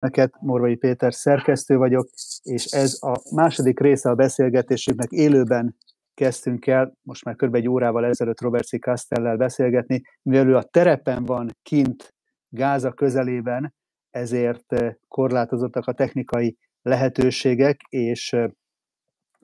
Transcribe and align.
neked, 0.00 0.30
Morvai 0.40 0.76
Péter 0.76 1.14
szerkesztő 1.14 1.76
vagyok, 1.76 2.08
és 2.42 2.64
ez 2.64 2.98
a 3.00 3.34
második 3.34 3.80
része 3.80 4.10
a 4.10 4.14
beszélgetésünknek 4.14 5.10
élőben 5.10 5.76
kezdtünk 6.14 6.66
el, 6.66 6.92
most 7.02 7.24
már 7.24 7.36
kb. 7.36 7.54
egy 7.54 7.68
órával 7.68 8.04
ezelőtt 8.04 8.40
Robert 8.40 8.66
C. 8.66 8.78
Castellel 8.78 9.36
beszélgetni, 9.36 10.02
mivel 10.22 10.48
ő 10.48 10.56
a 10.56 10.62
terepen 10.62 11.24
van 11.24 11.50
kint 11.62 12.14
Gáza 12.48 12.92
közelében, 12.92 13.74
ezért 14.10 14.72
eh, 14.72 14.94
korlátozottak 15.08 15.86
a 15.86 15.92
technikai 15.92 16.56
lehetőségek, 16.82 17.80
és, 17.88 18.32
eh, 18.32 18.50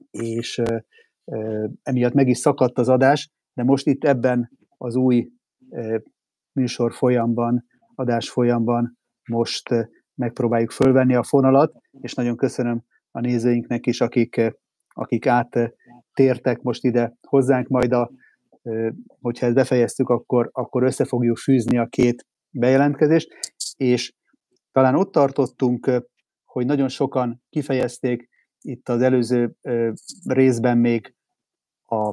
és 0.09 0.57
eh, 0.57 0.81
emiatt 1.83 2.13
meg 2.13 2.27
is 2.27 2.37
szakadt 2.37 2.77
az 2.77 2.89
adás, 2.89 3.29
de 3.53 3.63
most 3.63 3.87
itt 3.87 4.03
ebben 4.03 4.51
az 4.77 4.95
új 4.95 5.29
műsor 6.51 6.93
folyamban, 6.93 7.65
adás 7.95 8.29
folyamban 8.29 8.97
most 9.29 9.89
megpróbáljuk 10.17 10.71
fölvenni 10.71 11.15
a 11.15 11.23
fonalat, 11.23 11.73
és 12.01 12.13
nagyon 12.13 12.35
köszönöm 12.35 12.83
a 13.11 13.19
nézőinknek 13.19 13.85
is, 13.85 14.01
akik, 14.01 14.55
akik 14.87 15.27
áttértek 15.27 16.61
most 16.61 16.83
ide 16.83 17.17
hozzánk, 17.21 17.67
majd 17.67 17.91
a, 17.91 18.11
hogyha 19.21 19.45
ezt 19.45 19.55
befejeztük, 19.55 20.09
akkor, 20.09 20.49
akkor 20.51 20.83
össze 20.83 21.05
fogjuk 21.05 21.37
fűzni 21.37 21.77
a 21.77 21.85
két 21.85 22.25
bejelentkezést, 22.49 23.29
és 23.77 24.13
talán 24.71 24.95
ott 24.95 25.11
tartottunk, 25.11 25.91
hogy 26.45 26.65
nagyon 26.65 26.87
sokan 26.87 27.43
kifejezték 27.49 28.29
itt 28.61 28.89
az 28.89 29.01
előző 29.01 29.55
részben 30.25 30.77
még 30.77 31.15
a 31.85 32.11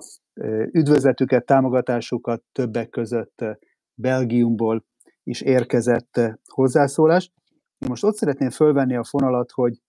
üdvözletüket, 0.73 1.47
támogatásukat 1.47 2.43
többek 2.53 2.89
között 2.89 3.45
Belgiumból 3.95 4.85
is 5.23 5.41
érkezett 5.41 6.21
hozzászólás. 6.45 7.33
Én 7.85 7.91
most 7.91 8.05
ott 8.05 8.17
szeretném 8.17 8.51
fölvenni 8.51 8.97
a 8.97 9.05
fonalat, 9.05 9.51
hogy 9.51 9.83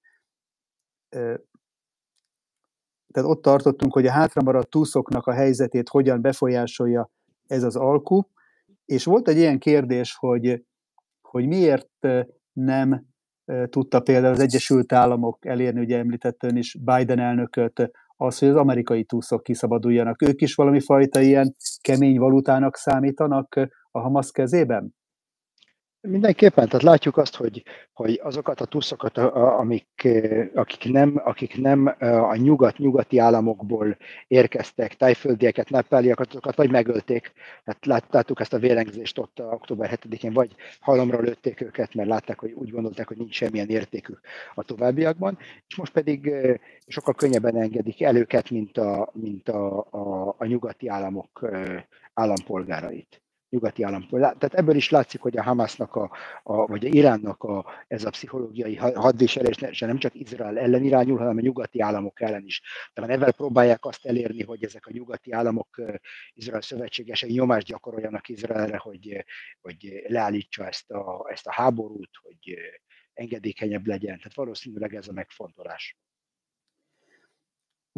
tehát 3.14 3.30
ott 3.30 3.42
tartottunk, 3.42 3.94
hogy 3.94 4.06
a 4.06 4.12
hátramaradt 4.12 4.70
túszoknak 4.70 5.28
a 5.28 5.34
helyzetét 5.34 5.90
hogyan 5.90 6.22
befolyásolja 6.22 7.10
ez 7.48 7.64
az 7.64 7.76
alku, 7.76 8.22
és 8.86 9.06
volt 9.06 9.28
egy 9.28 9.38
ilyen 9.38 9.60
kérdés, 9.60 10.16
hogy, 10.16 10.66
hogy 11.22 11.48
miért 11.48 12.08
nem 12.54 13.06
tudta 13.70 14.00
például 14.00 14.34
az 14.34 14.40
Egyesült 14.40 14.94
Államok 14.94 15.46
elérni, 15.46 15.80
ugye 15.80 15.98
említett 15.98 16.44
is 16.44 16.78
Biden 16.80 17.20
elnököt, 17.20 17.92
az, 18.18 18.40
hogy 18.40 18.48
az 18.48 18.56
amerikai 18.56 19.04
túszok 19.04 19.44
kiszabaduljanak. 19.44 20.22
Ők 20.22 20.42
is 20.42 20.56
valami 20.56 20.80
fajta 20.80 21.22
ilyen 21.22 21.56
kemény 21.82 22.20
valutának 22.20 22.76
számítanak 22.76 23.56
a 23.92 24.00
Hamas 24.00 24.32
kezében? 24.32 24.96
Mindenképpen, 26.06 26.66
tehát 26.68 26.84
látjuk 26.84 27.18
azt, 27.18 27.36
hogy, 27.36 27.64
hogy 27.94 28.20
azokat 28.24 28.62
a 28.62 28.66
tuszokat, 28.66 29.18
amik, 29.18 30.08
akik 30.54 30.92
nem, 30.92 31.22
akik 31.24 31.58
nem 31.58 31.96
a 32.00 32.36
nyugat-nyugati 32.36 33.18
államokból 33.18 33.98
érkeztek, 34.28 34.94
tájföldieket, 34.94 35.70
nepáliakat, 35.70 36.30
azokat 36.30 36.56
vagy 36.56 36.72
megölték, 36.72 37.32
tehát 37.64 38.10
láttuk 38.12 38.40
ezt 38.40 38.54
a 38.54 38.60
vérengzést 38.60 39.18
ott 39.18 39.42
október 39.42 40.00
7-én, 40.02 40.34
vagy 40.34 40.56
halomra 40.80 41.20
lőtték 41.20 41.62
őket, 41.62 41.94
mert 41.94 42.10
látták, 42.10 42.40
hogy 42.40 42.52
úgy 42.52 42.70
gondolták, 42.70 43.08
hogy 43.08 43.18
nincs 43.18 43.36
semmilyen 43.36 43.70
értékük 43.70 44.20
a 44.56 44.64
továbbiakban, 44.64 45.38
és 45.68 45.76
most 45.76 45.92
pedig 45.92 46.32
sokkal 46.88 47.14
könnyebben 47.14 47.56
engedik 47.58 48.02
el 48.02 48.16
őket, 48.16 48.50
mint 48.50 48.78
a, 48.78 49.10
mint 49.14 49.50
a, 49.50 49.88
a, 49.90 50.36
a 50.38 50.46
nyugati 50.46 50.88
államok 50.88 51.50
állampolgárait 52.14 53.25
nyugati 53.50 53.84
állampolgár. 53.84 54.36
Tehát 54.38 54.54
ebből 54.56 54.76
is 54.76 54.90
látszik, 54.90 55.22
hogy 55.22 55.38
a 55.38 55.44
Hamasnak, 55.44 55.96
a, 55.96 56.12
a, 56.44 56.66
vagy 56.66 56.86
a 56.86 56.90
Iránnak 56.90 57.44
a, 57.44 57.66
ez 57.88 58.06
a 58.06 58.10
pszichológiai 58.10 58.76
hadviselés 58.76 59.80
nem 59.80 59.98
csak 59.98 60.16
Izrael 60.16 60.60
ellen 60.60 60.84
irányul, 60.84 61.18
hanem 61.18 61.38
a 61.38 61.42
nyugati 61.42 61.80
államok 61.82 62.22
ellen 62.22 62.44
is. 62.46 62.62
Tehát 62.94 63.12
ezzel 63.12 63.34
próbálják 63.34 63.86
azt 63.86 64.06
elérni, 64.06 64.44
hogy 64.44 64.64
ezek 64.64 64.86
a 64.86 64.92
nyugati 64.92 65.32
államok 65.32 65.82
Izrael 66.34 66.62
szövetségesei 66.62 67.32
nyomást 67.32 67.66
gyakoroljanak 67.68 68.30
Izraelre, 68.30 68.78
hogy, 68.78 69.26
hogy 69.62 70.04
leállítsa 70.08 70.68
ezt 70.68 70.92
a, 70.92 71.28
ezt 71.30 71.48
a 71.48 71.54
háborút, 71.54 72.12
hogy 72.22 72.58
engedékenyebb 73.14 73.88
legyen. 73.88 74.18
Tehát 74.18 74.36
valószínűleg 74.36 74.96
ez 74.96 75.08
a 75.08 75.14
megfontolás. 75.14 75.98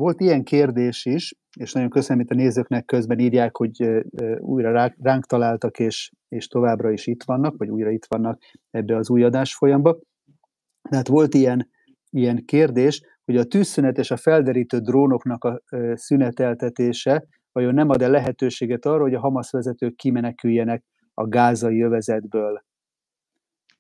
Volt 0.02 0.22
ilyen 0.22 0.44
kérdés 0.44 1.06
is, 1.06 1.36
és 1.60 1.74
nagyon 1.74 1.90
köszönöm, 1.90 2.22
itt 2.22 2.30
a 2.30 2.36
nézőknek 2.36 2.86
közben 2.86 3.20
írják, 3.20 3.58
hogy 3.58 4.06
újra 4.40 4.94
ránk 4.98 5.26
találtak, 5.26 5.80
és, 5.80 6.12
és 6.28 6.48
továbbra 6.48 6.92
is 6.92 7.08
itt 7.08 7.24
vannak, 7.24 7.58
vagy 7.58 7.70
újra 7.70 7.90
itt 7.90 8.06
vannak 8.06 8.42
ebbe 8.72 8.96
az 8.96 9.10
új 9.10 9.24
adás 9.24 9.56
folyamba. 9.56 10.00
Tehát 10.90 11.08
volt 11.08 11.34
ilyen, 11.34 11.70
ilyen 12.10 12.46
kérdés, 12.46 13.02
hogy 13.26 13.38
a 13.38 13.44
tűzszünet 13.44 13.98
és 13.98 14.12
a 14.12 14.18
felderítő 14.18 14.80
drónoknak 14.80 15.44
a 15.44 15.62
szüneteltetése 15.94 17.26
vajon 17.52 17.74
nem 17.74 17.90
ad-e 17.90 18.08
lehetőséget 18.08 18.86
arra, 18.86 19.02
hogy 19.02 19.14
a 19.14 19.20
Hamas 19.20 19.52
vezetők 19.52 19.96
kimeneküljenek 19.96 20.84
a 21.14 21.28
gázai 21.28 21.82
övezetből? 21.82 22.64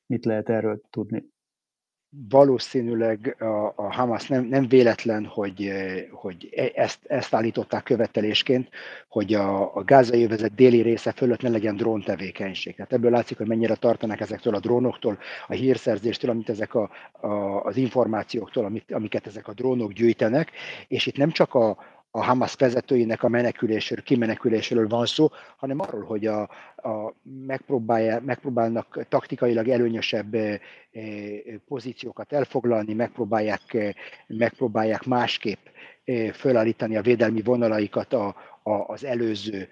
Mit 0.05 0.25
lehet 0.25 0.49
erről 0.49 0.81
tudni? 0.89 1.25
Valószínűleg 2.09 3.35
a, 3.39 3.73
a 3.75 3.93
Hamas 3.93 4.27
nem, 4.27 4.43
nem 4.45 4.67
véletlen, 4.67 5.25
hogy, 5.25 5.71
hogy 6.11 6.49
e, 6.55 6.71
ezt, 6.75 6.99
ezt 7.07 7.33
állították 7.33 7.83
követelésként, 7.83 8.69
hogy 9.09 9.33
a, 9.33 9.75
a 9.75 9.83
gázai 9.83 10.23
övezet 10.23 10.55
déli 10.55 10.81
része 10.81 11.11
fölött 11.11 11.41
ne 11.41 11.49
legyen 11.49 11.75
dróntevékenység. 11.75 12.75
Tehát 12.75 12.93
ebből 12.93 13.11
látszik, 13.11 13.37
hogy 13.37 13.47
mennyire 13.47 13.75
tartanak 13.75 14.19
ezektől 14.19 14.55
a 14.55 14.59
drónoktól, 14.59 15.17
a 15.47 15.53
hírszerzéstől, 15.53 16.31
amit 16.31 16.49
ezek 16.49 16.73
a, 16.73 16.89
a, 17.11 17.27
az 17.63 17.77
információktól, 17.77 18.65
amit, 18.65 18.91
amiket 18.91 19.27
ezek 19.27 19.47
a 19.47 19.53
drónok 19.53 19.91
gyűjtenek, 19.91 20.51
és 20.87 21.05
itt 21.05 21.17
nem 21.17 21.31
csak 21.31 21.53
a, 21.53 21.77
a 22.11 22.23
Hamas 22.23 22.55
vezetőinek 22.55 23.23
a 23.23 23.27
menekülésről, 23.27 24.03
kimenekülésről 24.03 24.87
van 24.87 25.05
szó, 25.05 25.29
hanem 25.57 25.79
arról, 25.79 26.03
hogy 26.03 26.25
a, 26.25 26.41
a 26.75 27.13
megpróbálnak 28.21 29.05
taktikailag 29.09 29.67
előnyösebb 29.67 30.33
e, 30.33 30.59
e, 30.91 31.01
pozíciókat 31.67 32.33
elfoglalni, 32.33 32.93
megpróbálják, 32.93 33.95
megpróbálják 34.27 35.05
másképp 35.05 35.65
e, 36.05 36.33
fölállítani 36.33 36.97
a 36.97 37.01
védelmi 37.01 37.41
vonalaikat 37.41 38.13
a, 38.13 38.35
a, 38.63 38.71
az 38.71 39.03
előző 39.03 39.67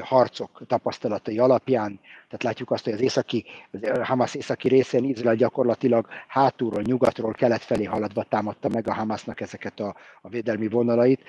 harcok 0.00 0.62
tapasztalatai 0.66 1.38
alapján, 1.38 2.00
tehát 2.34 2.54
látjuk 2.54 2.70
azt, 2.70 2.84
hogy 2.84 2.92
az 2.92 3.00
északi, 3.00 3.44
az 3.70 4.06
Hamas 4.06 4.34
északi 4.34 4.68
részén 4.68 5.04
Izrael 5.04 5.36
gyakorlatilag 5.36 6.06
hátulról, 6.28 6.82
nyugatról, 6.82 7.32
kelet 7.32 7.62
felé 7.62 7.84
haladva 7.84 8.22
támadta 8.22 8.68
meg 8.68 8.88
a 8.88 8.94
Hamasnak 8.94 9.40
ezeket 9.40 9.80
a, 9.80 9.94
a 10.22 10.28
védelmi 10.28 10.68
vonalait, 10.68 11.20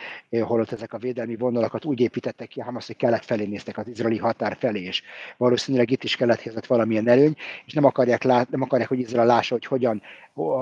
holott 0.42 0.72
ezek 0.72 0.94
a 0.94 0.98
védelmi 0.98 1.36
vonalakat 1.36 1.86
úgy 1.86 2.00
építettek 2.00 2.48
ki 2.48 2.60
a 2.60 2.64
Hamas, 2.64 2.88
hogy 2.88 2.96
kelet 2.96 3.26
felé 3.26 3.46
néztek 3.46 3.78
az 3.78 3.88
izraeli 3.88 4.18
határ 4.18 4.58
felé, 4.60 4.82
és 4.82 5.04
valószínűleg 5.38 5.92
itt 5.92 6.04
is 6.04 6.16
keletkezett 6.16 6.66
valamilyen 6.66 7.08
előny, 7.08 7.36
és 7.66 7.74
nem 7.74 7.86
akarják, 7.86 8.24
lát, 8.24 8.50
nem 8.50 8.62
akarják 8.62 8.90
hogy 8.90 9.00
Izrael 9.00 9.26
lássa, 9.26 9.54
hogy 9.54 9.66
hogyan, 9.66 10.02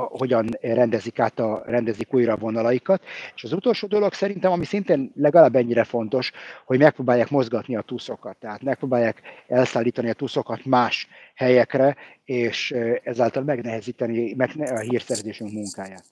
hogyan 0.10 0.50
rendezik 0.62 1.20
át 1.20 1.40
a, 1.40 1.64
rendezik 1.66 2.14
újra 2.14 2.34
a 2.34 2.38
vonalaikat. 2.38 3.04
És 3.36 3.44
az 3.44 3.54
utolsó 3.54 3.88
dolog 3.88 4.14
szerintem, 4.14 4.52
ami 4.52 4.66
szintén 4.66 5.12
legalább 5.16 5.56
ennyire 5.56 5.84
fontos, 5.84 6.32
hogy 6.66 6.80
megpróbálják 6.80 7.30
mozgatni 7.30 7.76
a 7.76 7.82
túszokat, 7.82 8.38
tehát 8.38 8.62
megpróbálják 8.62 9.22
elszállítani 9.48 10.10
a 10.10 10.14
túszokat 10.14 10.32
más 10.66 11.08
helyekre, 11.36 11.96
és 12.24 12.72
ezáltal 13.04 13.44
megnehezíteni 13.44 14.36
a 14.58 14.80
hírszerzésünk 14.80 15.52
munkáját. 15.52 16.06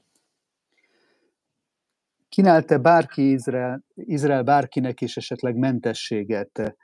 Kínálta 2.30 2.78
bárki 2.78 3.32
Izrael, 3.32 3.84
Izrael 3.94 4.44
bárkinek 4.44 5.02
is 5.02 5.18
esetleg 5.18 5.56
mentességet, 5.56 6.76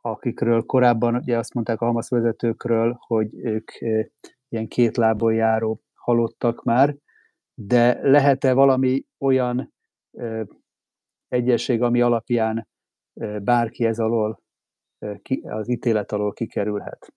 akikről 0.00 0.62
korábban 0.62 1.14
ugye 1.14 1.38
azt 1.38 1.54
mondták 1.54 1.80
a 1.80 1.84
Hamas 1.84 2.08
vezetőkről, 2.08 2.96
hogy 3.00 3.34
ők 3.34 3.70
ilyen 4.48 4.68
két 4.68 4.96
lábon 4.96 5.34
járó 5.34 5.80
halottak 5.94 6.64
már, 6.64 6.96
de 7.54 7.98
lehet-e 8.02 8.52
valami 8.52 9.04
olyan 9.18 9.74
egyesség, 11.28 11.82
ami 11.82 12.00
alapján 12.00 12.68
bárki 13.42 13.84
ez 13.84 13.98
alól, 13.98 14.42
az 15.42 15.68
ítélet 15.68 16.12
alól 16.12 16.32
kikerülhet. 16.32 17.12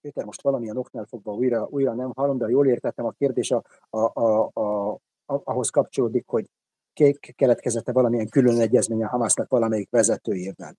Péter, 0.00 0.24
most 0.24 0.42
valamilyen 0.42 0.76
oknál 0.76 1.04
fogva 1.04 1.32
újra, 1.32 1.66
újra 1.70 1.94
nem 1.94 2.12
hallom, 2.14 2.38
de 2.38 2.48
jól 2.48 2.66
értettem, 2.66 3.04
a 3.04 3.10
kérdés 3.10 3.50
a, 3.50 3.62
a, 3.90 4.20
a, 4.22 4.50
a, 4.60 4.98
ahhoz 5.24 5.70
kapcsolódik, 5.70 6.26
hogy 6.26 6.46
keletkezett-e 7.36 7.92
valamilyen 7.92 8.28
külön 8.28 8.60
egyezmény 8.60 9.02
a 9.04 9.08
Hamasnak 9.08 9.48
valamelyik 9.48 9.90
vezetőjével. 9.90 10.74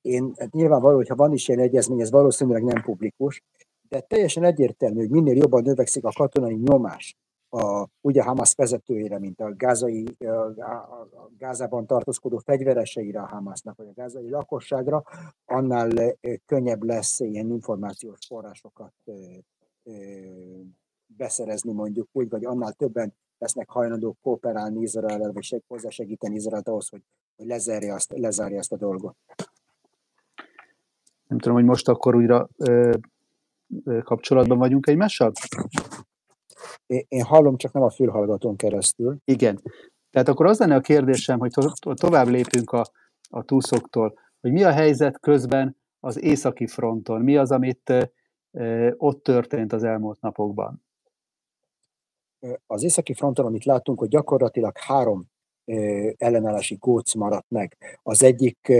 Én 0.00 0.34
hát 0.38 0.52
nyilvánvaló, 0.52 0.96
hogy 0.96 1.08
ha 1.08 1.14
van 1.14 1.32
is 1.32 1.48
ilyen 1.48 1.60
egyezmény, 1.60 2.00
ez 2.00 2.10
valószínűleg 2.10 2.64
nem 2.64 2.82
publikus, 2.82 3.42
de 3.88 4.00
teljesen 4.00 4.44
egyértelmű, 4.44 4.98
hogy 4.98 5.10
minél 5.10 5.36
jobban 5.36 5.62
növekszik 5.62 6.04
a 6.04 6.12
katonai 6.12 6.54
nyomás 6.54 7.16
a, 7.50 7.86
ugye 8.00 8.22
Hamas 8.22 8.54
vezetőjére, 8.54 9.18
mint 9.18 9.40
a, 9.40 9.54
gázai, 9.56 10.16
a, 10.18 10.30
a 10.60 11.30
Gázában 11.38 11.86
tartózkodó 11.86 12.38
fegyvereseire 12.38 13.20
a 13.20 13.26
Hamasnak, 13.26 13.76
vagy 13.76 13.86
a 13.86 13.92
gázai 13.94 14.30
lakosságra, 14.30 15.02
annál 15.44 16.16
könnyebb 16.46 16.82
lesz 16.82 17.20
ilyen 17.20 17.50
információs 17.50 18.18
forrásokat 18.26 18.92
beszerezni 21.06 21.72
mondjuk 21.72 22.08
úgy, 22.12 22.28
vagy 22.28 22.44
annál 22.44 22.72
többen 22.72 23.14
lesznek 23.38 23.70
hajlandók 23.70 24.16
kooperálni 24.22 24.80
Izrael, 24.80 25.32
vagy 25.32 25.62
hozzásegíteni 25.66 26.34
Izraelt 26.34 26.68
ahhoz, 26.68 26.88
hogy, 26.88 27.02
hogy 27.36 27.46
lezárja, 27.46 27.94
azt, 27.94 28.12
lezárja 28.16 28.58
azt 28.58 28.72
a 28.72 28.76
dolgot. 28.76 29.16
Nem 31.26 31.38
tudom, 31.38 31.56
hogy 31.56 31.66
most 31.66 31.88
akkor 31.88 32.14
újra 32.14 32.48
ö, 32.56 32.92
ö, 33.84 34.02
kapcsolatban 34.02 34.58
vagyunk 34.58 34.86
egymással? 34.86 35.32
Én, 37.08 37.22
hallom, 37.22 37.56
csak 37.56 37.72
nem 37.72 37.82
a 37.82 37.90
fülhallgatón 37.90 38.56
keresztül. 38.56 39.16
Igen. 39.24 39.60
Tehát 40.10 40.28
akkor 40.28 40.46
az 40.46 40.58
lenne 40.58 40.74
a 40.74 40.80
kérdésem, 40.80 41.38
hogy 41.38 41.50
to- 41.50 42.00
tovább 42.00 42.26
lépünk 42.28 42.70
a, 42.70 42.86
a 43.28 43.42
túszoktól, 43.42 44.18
hogy 44.40 44.52
mi 44.52 44.62
a 44.62 44.70
helyzet 44.70 45.20
közben 45.20 45.76
az 46.00 46.22
északi 46.22 46.66
fronton, 46.66 47.20
mi 47.20 47.36
az, 47.36 47.50
amit 47.50 47.92
ö, 48.50 48.90
ott 48.96 49.22
történt 49.22 49.72
az 49.72 49.84
elmúlt 49.84 50.20
napokban? 50.20 50.84
Az 52.66 52.82
északi 52.82 53.14
fronton, 53.14 53.46
amit 53.46 53.64
látunk, 53.64 53.98
hogy 53.98 54.08
gyakorlatilag 54.08 54.78
három 54.78 55.26
ellenállási 56.16 56.74
góc 56.74 57.14
maradt 57.14 57.50
meg. 57.50 57.98
Az 58.02 58.22
egyik 58.22 58.72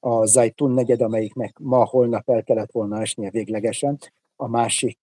a 0.00 0.26
Zajtun 0.26 0.70
negyed, 0.70 1.00
amelyiknek 1.00 1.58
ma, 1.58 1.84
holnap 1.84 2.30
el 2.30 2.42
kellett 2.42 2.72
volna 2.72 3.00
esnie 3.00 3.30
véglegesen, 3.30 3.98
a 4.36 4.48
másik 4.48 4.98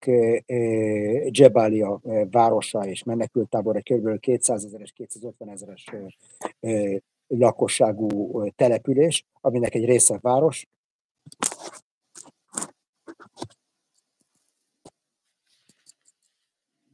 Jebalia 1.30 2.02
városa 2.30 2.86
és 2.86 3.04
menekültábor, 3.04 3.76
egy 3.76 3.84
kb. 3.84 4.20
200 4.20 4.66
ezeres, 4.66 4.92
250 4.92 5.50
ezeres 5.50 5.86
lakosságú 7.28 8.44
település, 8.56 9.26
aminek 9.42 9.76
egy 9.76 9.86
része 9.86 10.20
város. 10.22 10.68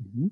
Uh-huh. 0.05 0.31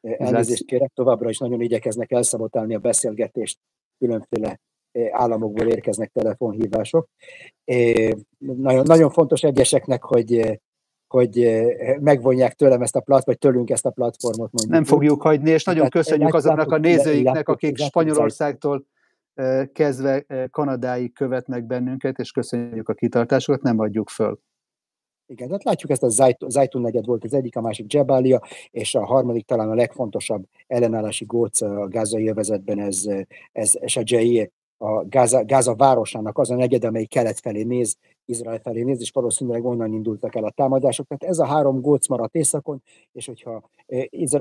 Elnézést 0.00 0.64
kérek, 0.64 0.92
továbbra 0.94 1.28
is 1.28 1.38
nagyon 1.38 1.60
igyekeznek 1.60 2.10
elszabotálni 2.10 2.74
a 2.74 2.78
beszélgetést, 2.78 3.58
különféle 3.98 4.60
államokból 5.10 5.66
érkeznek 5.66 6.10
telefonhívások. 6.10 7.08
Nagyon, 8.38 8.82
nagyon 8.86 9.10
fontos 9.10 9.42
egyeseknek, 9.42 10.02
hogy 10.02 10.60
hogy 11.08 11.64
megvonják 12.00 12.54
tőlem 12.54 12.82
ezt 12.82 12.96
a 12.96 13.00
plat, 13.00 13.24
vagy 13.24 13.38
tőlünk 13.38 13.70
ezt 13.70 13.86
a 13.86 13.90
platformot. 13.90 14.52
Mondjuk. 14.52 14.72
Nem 14.72 14.84
fogjuk 14.84 15.22
hagyni, 15.22 15.50
és 15.50 15.64
nagyon 15.64 15.88
Tehát 15.88 16.04
köszönjük 16.04 16.34
azoknak 16.34 16.72
a 16.72 16.78
nézőiknek, 16.78 17.48
akik 17.48 17.78
Spanyolországtól 17.78 18.86
kezdve 19.72 20.24
Kanadáig 20.50 21.12
követnek 21.12 21.64
bennünket, 21.64 22.18
és 22.18 22.30
köszönjük 22.30 22.88
a 22.88 22.94
kitartásokat, 22.94 23.62
nem 23.62 23.78
adjuk 23.78 24.08
föl. 24.08 24.38
Igen, 25.26 25.46
tehát 25.46 25.64
látjuk 25.64 25.90
ezt 25.90 26.02
a 26.02 26.36
Zajtun 26.48 26.80
negyed 26.80 27.04
volt 27.04 27.24
az 27.24 27.34
egyik, 27.34 27.56
a 27.56 27.60
másik 27.60 27.92
Jebalia, 27.92 28.42
és 28.70 28.94
a 28.94 29.04
harmadik 29.04 29.46
talán 29.46 29.70
a 29.70 29.74
legfontosabb 29.74 30.44
ellenállási 30.66 31.24
góc 31.24 31.60
a 31.60 31.88
gázai 31.88 32.28
övezetben, 32.28 32.78
ez, 32.78 33.02
ez 33.52 33.72
Sajai, 33.84 34.50
a 34.84 35.04
Gáza, 35.08 35.44
Gáza 35.44 35.74
városának 35.74 36.38
az 36.38 36.50
a 36.50 36.54
negyed, 36.54 36.84
amely 36.84 37.04
kelet 37.04 37.40
felé 37.40 37.62
néz, 37.62 37.96
Izrael 38.24 38.58
felé 38.58 38.82
néz, 38.82 39.00
és 39.00 39.10
valószínűleg 39.10 39.64
onnan 39.64 39.92
indultak 39.92 40.34
el 40.34 40.44
a 40.44 40.50
támadások. 40.50 41.06
Tehát 41.06 41.24
ez 41.34 41.38
a 41.38 41.46
három 41.46 41.80
góc 41.80 42.06
maradt 42.06 42.34
északon, 42.34 42.82
és 43.12 43.26
hogyha 43.26 43.70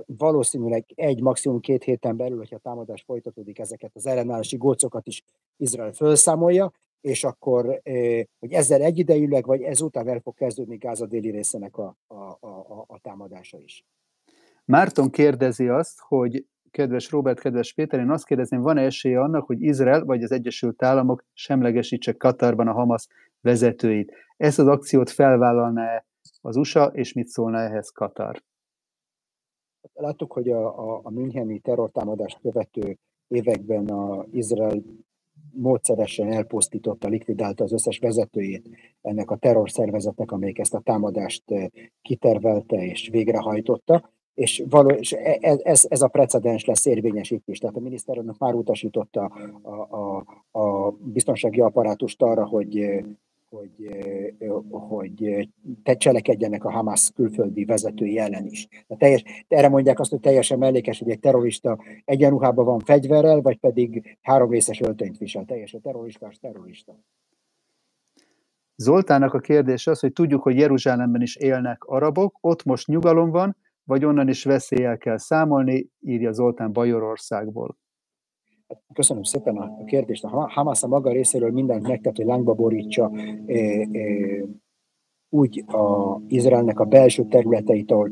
valószínűleg 0.05 0.85
egy, 0.95 1.21
maximum 1.21 1.59
két 1.59 1.83
héten 1.83 2.17
belül, 2.17 2.37
hogyha 2.37 2.55
a 2.55 2.59
támadás 2.59 3.03
folytatódik, 3.05 3.59
ezeket 3.59 3.91
az 3.93 4.05
ellenállási 4.05 4.57
gócokat 4.57 5.07
is 5.07 5.23
Izrael 5.57 5.91
felszámolja, 5.91 6.71
és 7.01 7.23
akkor, 7.23 7.81
hogy 8.39 8.51
ezzel 8.51 8.81
egyidejűleg, 8.81 9.45
vagy 9.45 9.61
ezután 9.61 10.07
el 10.07 10.19
fog 10.19 10.35
kezdődni 10.35 10.77
Gáza 10.77 11.05
déli 11.05 11.29
részének 11.29 11.77
a, 11.77 11.95
a, 12.07 12.15
a, 12.15 12.85
a 12.87 12.99
támadása 13.01 13.59
is. 13.59 13.85
Márton 14.65 15.09
kérdezi 15.09 15.67
azt, 15.67 15.99
hogy 15.99 16.45
kedves 16.73 17.11
Robert, 17.11 17.39
kedves 17.39 17.73
Péter, 17.73 17.99
én 17.99 18.09
azt 18.09 18.25
kérdezném, 18.25 18.61
van-e 18.61 18.81
esélye 18.81 19.19
annak, 19.19 19.45
hogy 19.45 19.61
Izrael 19.61 20.05
vagy 20.05 20.23
az 20.23 20.31
Egyesült 20.31 20.83
Államok 20.83 21.25
semlegesítse 21.33 22.13
Katarban 22.13 22.67
a 22.67 22.73
Hamas 22.73 23.07
vezetőit? 23.41 24.11
Ezt 24.37 24.59
az 24.59 24.67
akciót 24.67 25.09
felvállalná 25.09 26.03
az 26.41 26.55
USA, 26.55 26.85
és 26.85 27.13
mit 27.13 27.27
szólna 27.27 27.59
ehhez 27.59 27.89
Katar? 27.89 28.43
Láttuk, 29.93 30.33
hogy 30.33 30.49
a, 30.49 30.93
a, 30.93 30.99
a 31.03 31.09
Müncheni 31.09 31.59
terrortámadást 31.59 32.39
követő 32.41 32.97
években 33.27 33.87
a 33.87 34.25
Izrael 34.31 34.81
módszeresen 35.51 36.31
elpusztította, 36.31 37.07
likvidálta 37.07 37.63
az 37.63 37.73
összes 37.73 37.99
vezetőjét 37.99 38.69
ennek 39.01 39.31
a 39.31 39.37
terrorszervezetnek, 39.37 40.31
amelyik 40.31 40.59
ezt 40.59 40.73
a 40.73 40.79
támadást 40.79 41.51
eh, 41.51 41.67
kitervelte 42.01 42.85
és 42.85 43.09
végrehajtotta, 43.11 44.12
és, 44.33 44.63
való, 44.69 44.89
és 44.89 45.13
e, 45.13 45.37
e, 45.41 45.59
ez, 45.63 45.85
ez 45.89 46.01
a 46.01 46.07
precedens 46.07 46.65
lesz 46.65 46.85
érvényes 46.85 47.31
itt 47.31 47.47
is. 47.47 47.57
Tehát 47.57 47.75
a 47.75 47.79
miniszterelnök 47.79 48.37
már 48.37 48.53
utasította 48.53 49.31
a, 49.61 49.71
a, 49.71 50.25
a 50.59 50.91
biztonsági 50.91 51.61
apparátust 51.61 52.21
arra, 52.21 52.45
hogy 52.45 53.03
hogy, 53.53 53.89
hogy 54.69 55.49
te 55.83 55.95
cselekedjenek 55.95 56.65
a 56.65 56.71
Hamas 56.71 57.11
külföldi 57.15 57.65
vezetői 57.65 58.17
ellen 58.17 58.45
is. 58.45 58.67
De 58.87 58.95
teljes, 58.95 59.23
erre 59.47 59.69
mondják 59.69 59.99
azt, 59.99 60.09
hogy 60.09 60.19
teljesen 60.19 60.57
mellékes, 60.57 60.99
hogy 60.99 61.09
egy 61.09 61.19
terrorista 61.19 61.77
egyenruhában 62.05 62.65
van 62.65 62.79
fegyverrel, 62.79 63.41
vagy 63.41 63.57
pedig 63.57 64.17
három 64.21 64.49
részes 64.49 64.81
öltönyt 64.81 65.17
visel. 65.17 65.45
Teljesen 65.45 65.81
terroristás 65.81 66.39
terrorista. 66.39 66.99
Zoltának 68.75 69.33
a 69.33 69.39
kérdés 69.39 69.87
az, 69.87 69.99
hogy 69.99 70.13
tudjuk, 70.13 70.43
hogy 70.43 70.57
Jeruzsálemben 70.57 71.21
is 71.21 71.35
élnek 71.35 71.83
arabok, 71.83 72.37
ott 72.41 72.63
most 72.63 72.87
nyugalom 72.87 73.29
van, 73.29 73.55
vagy 73.83 74.05
onnan 74.05 74.29
is 74.29 74.43
veszélyel 74.43 74.97
kell 74.97 75.17
számolni, 75.17 75.87
írja 75.99 76.31
Zoltán 76.31 76.71
Bajorországból. 76.71 77.77
Köszönöm 78.93 79.23
szépen 79.23 79.57
a 79.57 79.83
kérdést. 79.85 80.23
A 80.23 80.49
Hamas 80.49 80.83
a 80.83 80.87
maga 80.87 81.11
részéről 81.11 81.51
mindent 81.51 81.87
megtett, 81.87 82.15
hogy 82.15 82.25
lángba 82.25 82.53
borítsa 82.53 83.11
e, 83.45 83.53
e, 83.53 83.87
úgy 85.29 85.63
a 85.67 86.17
Izraelnek 86.27 86.79
a 86.79 86.85
belső 86.85 87.25
területeit, 87.25 87.91
ahol 87.91 88.11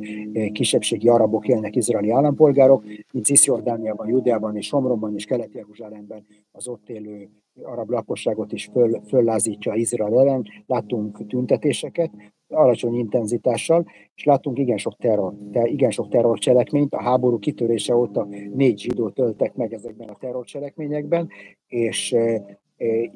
kisebbségi 0.52 1.10
arabok 1.10 1.48
élnek, 1.48 1.76
izraeli 1.76 2.10
állampolgárok, 2.10 2.84
mint 3.14 3.26
Cisjordániában, 3.26 4.08
Judeában 4.08 4.56
és 4.56 4.66
Somronban 4.66 5.16
és 5.16 5.26
Kelet-Jeruzsálemben 5.26 6.26
az 6.52 6.68
ott 6.68 6.90
élő 6.90 7.30
arab 7.64 7.90
lakosságot 7.90 8.52
is 8.52 8.70
föl, 8.72 9.02
föllázítja 9.08 9.74
Izrael 9.74 10.20
ellen. 10.20 10.46
Láttunk 10.66 11.28
tüntetéseket, 11.28 12.12
alacsony 12.48 12.96
intenzitással, 12.96 13.86
és 14.16 14.24
láttunk 14.24 14.58
igen 14.58 14.78
sok 14.78 14.96
terror, 14.98 15.34
te, 15.52 15.68
igen 15.68 15.92
sok 15.92 16.10
terrorcselekményt. 16.10 16.94
A 16.94 17.02
háború 17.02 17.40
kitörése 17.40 17.96
óta 17.96 18.28
négy 18.54 18.80
zsidót 18.80 19.14
töltek 19.14 19.56
meg 19.56 19.74
ezekben 19.74 20.10
a 20.10 20.18
terrorcselekményekben, 20.18 21.30
és 21.68 22.14
e, 22.14 22.60
e, 22.78 23.10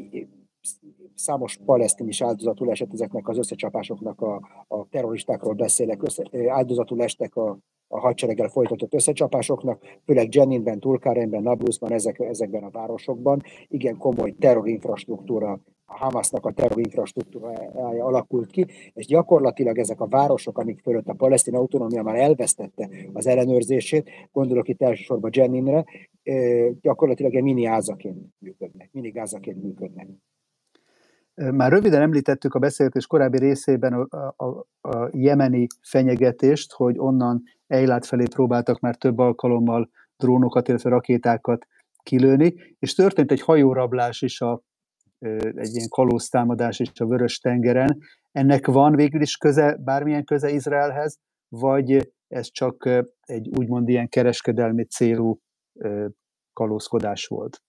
számos 1.16 1.58
palesztin 1.66 2.08
is 2.08 2.22
áldozatul 2.22 2.72
esett 2.72 2.94
ezeknek 2.94 3.28
az 3.28 3.38
összecsapásoknak, 3.38 4.22
a, 4.22 4.42
a 4.68 4.88
terroristákról 4.90 5.54
beszélek, 5.54 6.04
össze, 6.04 6.24
áldozatul 6.48 7.04
estek 7.04 7.36
a, 7.36 7.58
a 7.96 8.00
hadsereggel 8.00 8.48
folytatott 8.48 8.94
összecsapásoknak, 8.94 9.82
főleg 10.06 10.36
Jeninben, 10.36 10.80
Tulkarenben, 10.80 11.42
Nablusban, 11.44 11.92
ezek, 11.92 12.20
ezekben 12.20 12.64
a 12.64 12.70
városokban 12.70 13.42
igen 13.68 13.98
komoly 13.98 14.32
terrorinfrastruktúra 14.32 15.60
a 15.86 15.98
Hamasnak 15.98 16.46
a 16.46 16.52
terrorinfrastruktúrája 16.52 18.06
alakult 18.06 18.52
ki, 18.52 18.66
és 18.94 19.06
gyakorlatilag 19.06 19.78
ezek 19.78 20.02
a 20.02 20.08
városok, 20.08 20.58
amik 20.58 20.80
fölött 20.82 21.08
a 21.08 21.14
palesztin 21.14 21.56
autonómia 21.56 22.04
már 22.04 22.16
elvesztette 22.16 22.90
az 23.14 23.28
ellenőrzését, 23.28 24.10
gondolok 24.32 24.68
itt 24.68 24.82
elsősorban 24.82 25.32
Jeninre, 25.34 25.86
gyakorlatilag 26.82 27.36
egy 27.36 27.44
mini 27.44 27.66
ázaként 27.66 28.18
működnek, 28.40 28.90
mini 28.92 29.10
gázaként 29.10 29.64
működnek. 29.64 30.08
Már 31.36 31.72
röviden 31.72 32.02
említettük 32.02 32.54
a 32.54 32.60
beszélgetés 32.60 33.08
korábbi 33.08 33.38
részében 33.38 33.94
a, 33.94 34.34
a, 34.38 34.66
a 34.90 35.10
jemeni 35.12 35.68
fenyegetést, 35.82 36.72
hogy 36.72 36.98
onnan 36.98 37.44
Eilát 37.68 38.06
felé 38.06 38.24
próbáltak 38.34 38.80
már 38.80 38.96
több 38.96 39.18
alkalommal 39.18 39.90
drónokat, 40.18 40.68
illetve 40.68 40.90
rakétákat 40.90 41.68
kilőni, 42.04 42.54
és 42.80 42.94
történt 42.94 43.32
egy 43.32 43.42
hajórablás 43.42 44.22
is, 44.22 44.42
a, 44.42 44.62
egy 45.56 45.76
ilyen 45.76 45.90
kalóztámadás 45.90 46.80
is 46.80 46.92
a 46.96 47.06
Vörös 47.06 47.40
tengeren. 47.40 47.98
Ennek 48.32 48.66
van 48.66 48.96
végül 48.96 49.22
is 49.22 49.38
köze, 49.38 49.78
bármilyen 49.84 50.24
köze 50.24 50.50
Izraelhez, 50.50 51.20
vagy 51.50 52.14
ez 52.28 52.52
csak 52.52 52.90
egy 53.22 53.50
úgymond 53.58 53.90
ilyen 53.90 54.10
kereskedelmi 54.10 54.84
célú 54.84 55.40
kalózkodás 56.54 57.28
volt? 57.28 57.65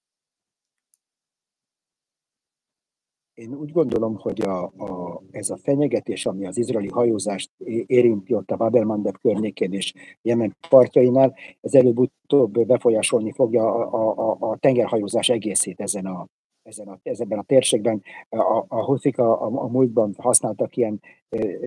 Én 3.36 3.54
úgy 3.54 3.72
gondolom, 3.72 4.14
hogy 4.14 4.40
a, 4.40 4.64
a, 4.64 5.22
ez 5.30 5.50
a 5.50 5.56
fenyegetés, 5.56 6.26
ami 6.26 6.46
az 6.46 6.58
izraeli 6.58 6.88
hajózást 6.88 7.50
érinti 7.86 8.34
ott 8.34 8.50
a 8.50 8.56
Babelmandeb 8.56 9.18
környékén 9.18 9.72
és 9.72 9.92
Jemen 10.22 10.56
partjainál, 10.68 11.34
ez 11.60 11.74
előbb-utóbb 11.74 12.66
befolyásolni 12.66 13.32
fogja 13.32 13.74
a, 13.74 14.12
a, 14.18 14.36
a 14.50 14.56
tengerhajózás 14.56 15.28
egészét 15.28 15.80
ezen 15.80 16.06
a, 16.06 16.26
ezen 16.62 16.88
a, 16.88 16.98
ebben 17.02 17.38
a 17.38 17.42
térségben. 17.42 18.02
A, 18.28 18.64
a 18.68 18.84
Huthik 18.84 19.18
a, 19.18 19.42
a, 19.42 19.46
a 19.46 19.66
múltban 19.66 20.14
használtak 20.18 20.76
ilyen 20.76 21.00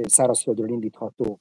szárazföldről 0.02 0.70
indítható 0.70 1.40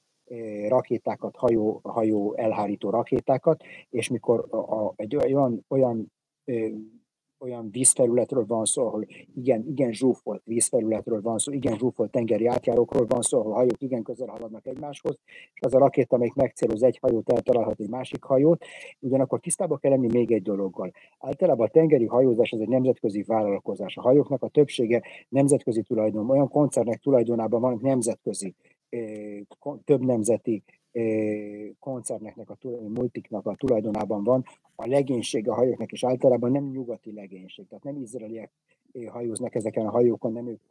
rakétákat, 0.67 1.35
hajó, 1.35 1.79
hajó 1.83 2.35
elhárító 2.35 2.89
rakétákat, 2.89 3.63
és 3.89 4.09
mikor 4.09 4.47
a, 4.49 4.57
a, 4.57 4.93
egy 4.95 5.15
olyan, 5.15 5.65
olyan 5.67 6.11
olyan 7.39 7.69
vízfelületről 7.71 8.45
van 8.45 8.65
szó, 8.65 8.85
ahol 8.85 9.05
igen, 9.35 9.65
igen 9.67 9.91
zsúfolt 9.91 10.41
vízfelületről 10.45 11.21
van 11.21 11.37
szó, 11.37 11.51
igen 11.51 11.77
zsúfolt 11.77 12.11
tengeri 12.11 12.45
átjárókról 12.45 13.05
van 13.05 13.21
szó, 13.21 13.39
ahol 13.39 13.53
hajók 13.53 13.81
igen 13.81 14.03
közel 14.03 14.27
haladnak 14.27 14.67
egymáshoz, 14.67 15.17
és 15.53 15.61
az 15.61 15.73
a 15.73 15.77
rakéta, 15.77 16.15
amelyik 16.15 16.33
megcéloz 16.33 16.83
egy 16.83 16.97
hajót, 16.97 17.31
eltalálhat 17.31 17.79
egy 17.79 17.89
másik 17.89 18.23
hajót. 18.23 18.65
Ugyanakkor 18.99 19.39
tisztában 19.39 19.79
kell 19.79 19.91
lenni 19.91 20.07
még 20.11 20.31
egy 20.31 20.41
dologgal. 20.41 20.91
Általában 21.19 21.67
a 21.67 21.69
tengeri 21.69 22.05
hajózás 22.05 22.51
az 22.51 22.59
egy 22.59 22.67
nemzetközi 22.67 23.23
vállalkozás. 23.23 23.97
A 23.97 24.01
hajóknak 24.01 24.43
a 24.43 24.47
többsége 24.47 25.01
nemzetközi 25.29 25.81
tulajdon, 25.81 26.29
olyan 26.29 26.49
koncernek 26.49 26.99
tulajdonában 26.99 27.61
van 27.61 27.79
nemzetközi, 27.81 28.55
több 29.83 30.05
nemzeti 30.05 30.63
koncerneknek, 31.79 32.49
a 32.49 32.57
multiknak 32.87 33.45
a 33.45 33.55
tulajdonában 33.55 34.23
van, 34.23 34.45
a 34.75 34.87
legénység 34.87 35.49
a 35.49 35.53
hajóknak 35.53 35.91
is 35.91 36.03
általában 36.03 36.51
nem 36.51 36.63
nyugati 36.63 37.13
legénység, 37.13 37.67
tehát 37.67 37.83
nem 37.83 37.95
izraeliek 37.95 38.51
hajóznak 39.07 39.55
ezeken 39.55 39.85
a 39.85 39.91
hajókon, 39.91 40.31
nem, 40.31 40.47
ők, 40.47 40.61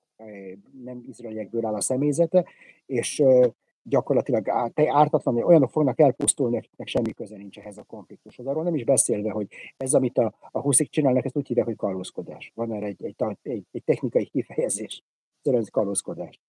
nem 0.84 1.04
izraeliekből 1.08 1.66
áll 1.66 1.74
a 1.74 1.80
személyzete, 1.80 2.44
és 2.86 3.22
gyakorlatilag 3.82 4.48
ártatlan, 4.74 5.42
olyanok 5.42 5.70
fognak 5.70 6.00
elpusztulni, 6.00 6.56
akiknek 6.56 6.88
semmi 6.88 7.12
köze 7.12 7.36
nincs 7.36 7.58
ehhez 7.58 7.78
a 7.78 7.82
konfliktushoz. 7.82 8.46
Arról 8.46 8.62
nem 8.62 8.74
is 8.74 8.84
beszélve, 8.84 9.30
hogy 9.30 9.46
ez, 9.76 9.94
amit 9.94 10.18
a, 10.18 10.34
a 10.50 10.60
huszik 10.60 10.90
csinálnak, 10.90 11.24
ezt 11.24 11.36
úgy 11.36 11.46
hívják, 11.46 11.66
hogy 11.66 11.76
kalózkodás. 11.76 12.52
Van 12.54 12.72
erre 12.72 12.86
egy, 12.86 13.04
egy, 13.04 13.16
egy, 13.42 13.64
egy 13.72 13.84
technikai 13.84 14.24
kifejezés, 14.24 15.02
ez 15.42 15.68
kalózkodás. 15.68 16.40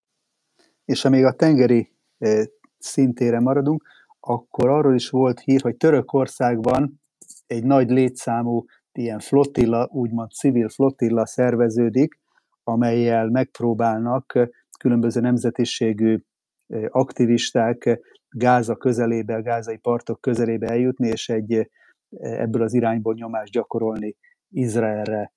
És 0.85 1.05
amíg 1.05 1.23
a 1.23 1.33
tengeri 1.33 1.89
szintére 2.79 3.39
maradunk, 3.39 3.83
akkor 4.19 4.69
arról 4.69 4.95
is 4.95 5.09
volt 5.09 5.39
hír, 5.39 5.61
hogy 5.61 5.77
Törökországban 5.77 7.01
egy 7.47 7.63
nagy 7.63 7.89
létszámú 7.89 8.65
ilyen 8.91 9.19
flottilla, 9.19 9.89
úgymond 9.91 10.31
civil 10.31 10.69
flottilla 10.69 11.25
szerveződik, 11.25 12.19
amelyel 12.63 13.29
megpróbálnak 13.29 14.49
különböző 14.79 15.19
nemzetiségű 15.21 16.17
aktivisták 16.87 17.99
Gáza 18.29 18.75
közelébe, 18.75 19.35
a 19.35 19.41
gázai 19.41 19.77
partok 19.77 20.21
közelébe 20.21 20.67
eljutni, 20.67 21.07
és 21.07 21.29
egy 21.29 21.69
ebből 22.19 22.61
az 22.61 22.73
irányból 22.73 23.13
nyomást 23.13 23.51
gyakorolni 23.51 24.15
Izraelre. 24.49 25.33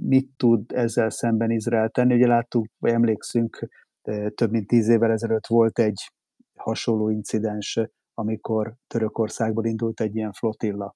Mit 0.00 0.30
tud 0.36 0.72
ezzel 0.72 1.10
szemben 1.10 1.50
Izrael 1.50 1.88
tenni? 1.88 2.14
Ugye 2.14 2.26
láttuk, 2.26 2.66
vagy 2.78 2.92
emlékszünk, 2.92 3.68
több 4.34 4.50
mint 4.50 4.66
tíz 4.66 4.88
évvel 4.88 5.10
ezelőtt 5.10 5.46
volt 5.46 5.78
egy 5.78 6.10
hasonló 6.66 7.10
incidens, 7.10 7.80
amikor 8.14 8.74
Törökországból 8.86 9.64
indult 9.64 10.00
egy 10.00 10.16
ilyen 10.16 10.32
flotilla? 10.32 10.94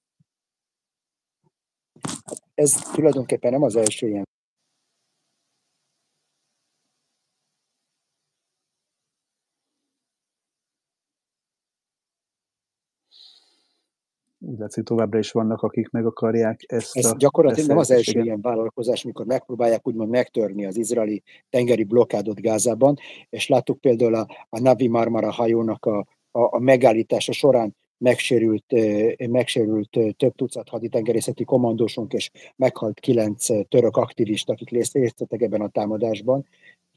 Ez 2.53 2.71
tulajdonképpen 2.71 3.51
nem 3.51 3.63
az 3.63 3.75
első 3.75 4.07
ilyen 4.07 4.29
úgy 14.51 14.59
látszik 14.59 14.83
továbbra 14.83 15.19
is 15.19 15.31
vannak, 15.31 15.61
akik 15.61 15.89
meg 15.89 16.05
akarják 16.05 16.63
ezt 16.67 16.97
Ez 16.97 17.05
a 17.05 17.15
gyakorlatilag 17.17 17.69
nem 17.69 17.77
az 17.77 17.91
első 17.91 18.21
ilyen 18.21 18.41
vállalkozás, 18.41 19.03
mikor 19.03 19.25
megpróbálják 19.25 19.87
úgymond 19.87 20.09
megtörni 20.09 20.65
az 20.65 20.77
izraeli 20.77 21.23
tengeri 21.49 21.83
blokkádot 21.83 22.41
Gázában, 22.41 22.95
és 23.29 23.47
láttuk 23.47 23.79
például 23.79 24.15
a, 24.15 24.27
a 24.49 24.59
Navi 24.59 24.87
Marmara 24.87 25.31
hajónak 25.31 25.85
a, 25.85 25.97
a, 26.31 26.55
a 26.55 26.59
megállítása 26.59 27.31
során 27.31 27.75
megsérült, 27.97 28.65
megsérült 29.29 29.97
több 30.17 30.35
tucat 30.35 30.69
haditengerészeti 30.69 31.43
kommandósunk, 31.43 32.13
és 32.13 32.31
meghalt 32.55 32.99
kilenc 32.99 33.45
török 33.69 33.97
aktivista, 33.97 34.53
akik 34.53 34.69
részt 34.69 34.93
vettek 34.93 35.41
ebben 35.41 35.61
a 35.61 35.69
támadásban. 35.69 36.45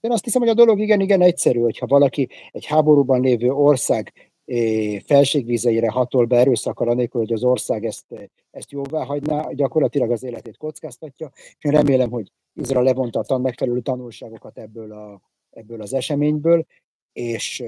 Én 0.00 0.10
azt 0.10 0.24
hiszem, 0.24 0.40
hogy 0.40 0.50
a 0.50 0.54
dolog 0.54 0.80
igen, 0.80 1.00
igen 1.00 1.20
egyszerű, 1.20 1.60
hogyha 1.60 1.86
valaki 1.86 2.28
egy 2.50 2.64
háborúban 2.66 3.20
lévő 3.20 3.50
ország 3.50 4.12
felségvizeire 5.06 5.90
hatol 5.90 6.24
be 6.24 6.36
erőszakkal, 6.36 6.88
anélkül, 6.88 7.20
hogy 7.20 7.32
az 7.32 7.44
ország 7.44 7.84
ezt, 7.84 8.04
ezt 8.50 8.70
jóvá 8.70 9.04
hagyná, 9.04 9.52
gyakorlatilag 9.52 10.10
az 10.10 10.22
életét 10.22 10.56
kockáztatja. 10.56 11.30
És 11.34 11.56
én 11.60 11.72
remélem, 11.72 12.10
hogy 12.10 12.32
Izrael 12.54 12.84
levonta 12.84 13.20
a 13.26 13.38
megfelelő 13.38 13.80
tanulságokat 13.80 14.58
ebből, 14.58 14.92
a, 14.92 15.20
ebből 15.50 15.80
az 15.80 15.94
eseményből, 15.94 16.66
és 17.12 17.64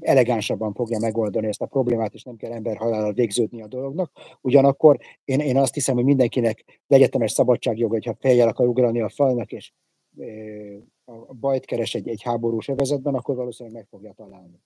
elegánsabban 0.00 0.74
fogja 0.74 0.98
megoldani 0.98 1.46
ezt 1.46 1.62
a 1.62 1.66
problémát, 1.66 2.14
és 2.14 2.22
nem 2.22 2.36
kell 2.36 2.52
ember 2.52 2.76
halállal 2.76 3.12
végződni 3.12 3.62
a 3.62 3.66
dolognak. 3.66 4.12
Ugyanakkor 4.40 4.98
én, 5.24 5.40
én 5.40 5.56
azt 5.56 5.74
hiszem, 5.74 5.94
hogy 5.94 6.04
mindenkinek 6.04 6.82
legyetemes 6.86 7.32
szabadságjoga, 7.32 7.92
hogyha 7.92 8.16
fejjel 8.20 8.48
akar 8.48 8.66
ugrani 8.66 9.00
a 9.00 9.08
falnak, 9.08 9.52
és 9.52 9.72
a 11.04 11.34
bajt 11.34 11.64
keres 11.64 11.94
egy, 11.94 12.08
egy 12.08 12.22
háborús 12.22 12.68
övezetben, 12.68 13.14
akkor 13.14 13.36
valószínűleg 13.36 13.78
meg 13.78 13.86
fogja 13.90 14.12
találni. 14.12 14.60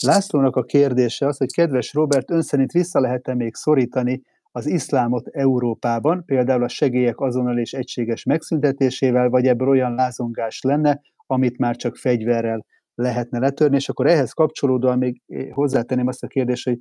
Lászlónak 0.00 0.56
a 0.56 0.62
kérdése 0.62 1.26
az, 1.26 1.36
hogy 1.36 1.52
kedves 1.52 1.92
Robert, 1.92 2.30
ön 2.30 2.42
szerint 2.42 2.72
vissza 2.72 3.00
lehet-e 3.00 3.34
még 3.34 3.54
szorítani 3.54 4.22
az 4.50 4.66
iszlámot 4.66 5.28
Európában, 5.28 6.24
például 6.24 6.62
a 6.62 6.68
segélyek 6.68 7.20
azonnal 7.20 7.58
és 7.58 7.72
egységes 7.72 8.24
megszüntetésével, 8.24 9.28
vagy 9.28 9.46
ebből 9.46 9.68
olyan 9.68 9.94
lázongás 9.94 10.60
lenne, 10.60 11.00
amit 11.26 11.58
már 11.58 11.76
csak 11.76 11.96
fegyverrel 11.96 12.64
lehetne 12.94 13.38
letörni, 13.38 13.76
és 13.76 13.88
akkor 13.88 14.06
ehhez 14.06 14.32
kapcsolódóan 14.32 14.98
még 14.98 15.22
hozzátenném 15.50 16.06
azt 16.06 16.22
a 16.22 16.26
kérdést, 16.26 16.64
hogy 16.64 16.78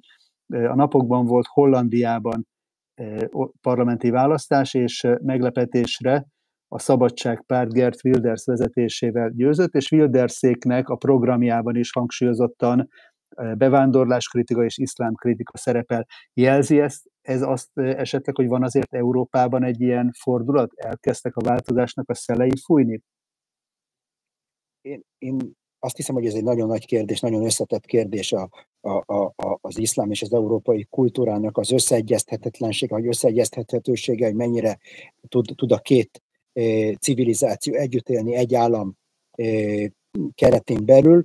a 0.47 0.75
napokban 0.75 1.25
volt 1.25 1.45
Hollandiában 1.47 2.47
parlamenti 3.61 4.09
választás, 4.09 4.73
és 4.73 5.07
meglepetésre 5.21 6.25
a 6.73 6.79
Szabadságpárt 6.79 7.73
Gert 7.73 8.03
Wilders 8.03 8.45
vezetésével 8.45 9.29
győzött, 9.29 9.73
és 9.73 9.91
Wilderszéknek 9.91 10.89
a 10.89 10.95
programjában 10.95 11.75
is 11.75 11.91
hangsúlyozottan 11.91 12.89
bevándorláskritika 13.57 14.63
és 14.63 14.77
iszlámkritika 14.77 15.57
szerepel. 15.57 16.07
Jelzi 16.33 16.79
ezt, 16.79 17.03
ez 17.21 17.41
azt 17.41 17.69
esetleg, 17.73 18.35
hogy 18.35 18.47
van 18.47 18.63
azért 18.63 18.93
Európában 18.93 19.63
egy 19.63 19.81
ilyen 19.81 20.11
fordulat? 20.19 20.71
Elkezdtek 20.75 21.35
a 21.35 21.43
változásnak 21.43 22.09
a 22.09 22.13
szelei 22.13 22.57
fújni? 22.65 23.01
Én, 24.81 25.01
én 25.17 25.37
azt 25.79 25.95
hiszem, 25.95 26.15
hogy 26.15 26.25
ez 26.25 26.33
egy 26.33 26.43
nagyon 26.43 26.67
nagy 26.67 26.85
kérdés, 26.85 27.19
nagyon 27.19 27.43
összetett 27.43 27.85
kérdés 27.85 28.31
a, 28.31 28.49
a, 28.81 29.13
a, 29.15 29.33
az 29.61 29.77
iszlám 29.77 30.11
és 30.11 30.21
az 30.21 30.33
európai 30.33 30.87
kultúrának 30.89 31.57
az 31.57 31.71
összeegyezthetetlensége, 31.71 32.95
vagy 32.95 33.07
összeegyeztethetősége, 33.07 34.25
hogy 34.25 34.35
mennyire 34.35 34.79
tud, 35.27 35.45
tud 35.55 35.71
a 35.71 35.79
két 35.79 36.21
civilizáció 36.99 37.73
együtt 37.73 38.09
élni 38.09 38.35
egy 38.35 38.55
állam 38.55 38.97
keretén 40.35 40.85
belül, 40.85 41.23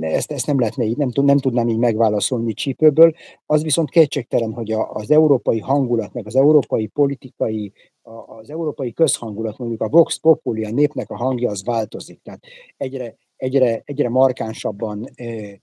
ezt, 0.00 0.32
ezt 0.32 0.46
nem 0.46 0.58
lehetne 0.58 0.84
így, 0.84 0.96
nem, 0.96 1.10
nem 1.14 1.38
tudnám 1.38 1.68
így 1.68 1.78
megválaszolni 1.78 2.52
csípőből. 2.52 3.14
Az 3.46 3.62
viszont 3.62 3.90
kétségtelen, 3.90 4.52
hogy 4.52 4.72
a, 4.72 4.90
az 4.92 5.10
európai 5.10 5.58
hangulat, 5.58 6.12
meg 6.12 6.26
az 6.26 6.36
európai 6.36 6.86
politikai, 6.86 7.72
a, 8.02 8.10
az 8.10 8.50
európai 8.50 8.92
közhangulat, 8.92 9.58
mondjuk 9.58 9.82
a 9.82 9.88
Vox 9.88 10.16
Populi, 10.16 10.64
a 10.64 10.70
népnek 10.70 11.10
a 11.10 11.16
hangja, 11.16 11.50
az 11.50 11.64
változik. 11.64 12.20
Tehát 12.22 12.40
egyre, 12.76 13.16
egyre, 13.36 13.82
egyre 13.84 14.08
markánsabban 14.08 15.08
e, 15.14 15.58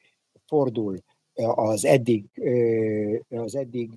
fordul 0.45 0.97
az 1.55 1.85
eddig, 1.85 2.25
e, 3.29 3.37
az 3.37 3.55
eddig 3.55 3.91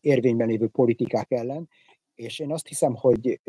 érvényben 0.00 0.48
lévő 0.48 0.66
politikák 0.68 1.30
ellen, 1.30 1.68
és 2.16 2.38
én 2.38 2.52
azt 2.52 2.66
hiszem, 2.66 2.94
hogy 2.94 3.40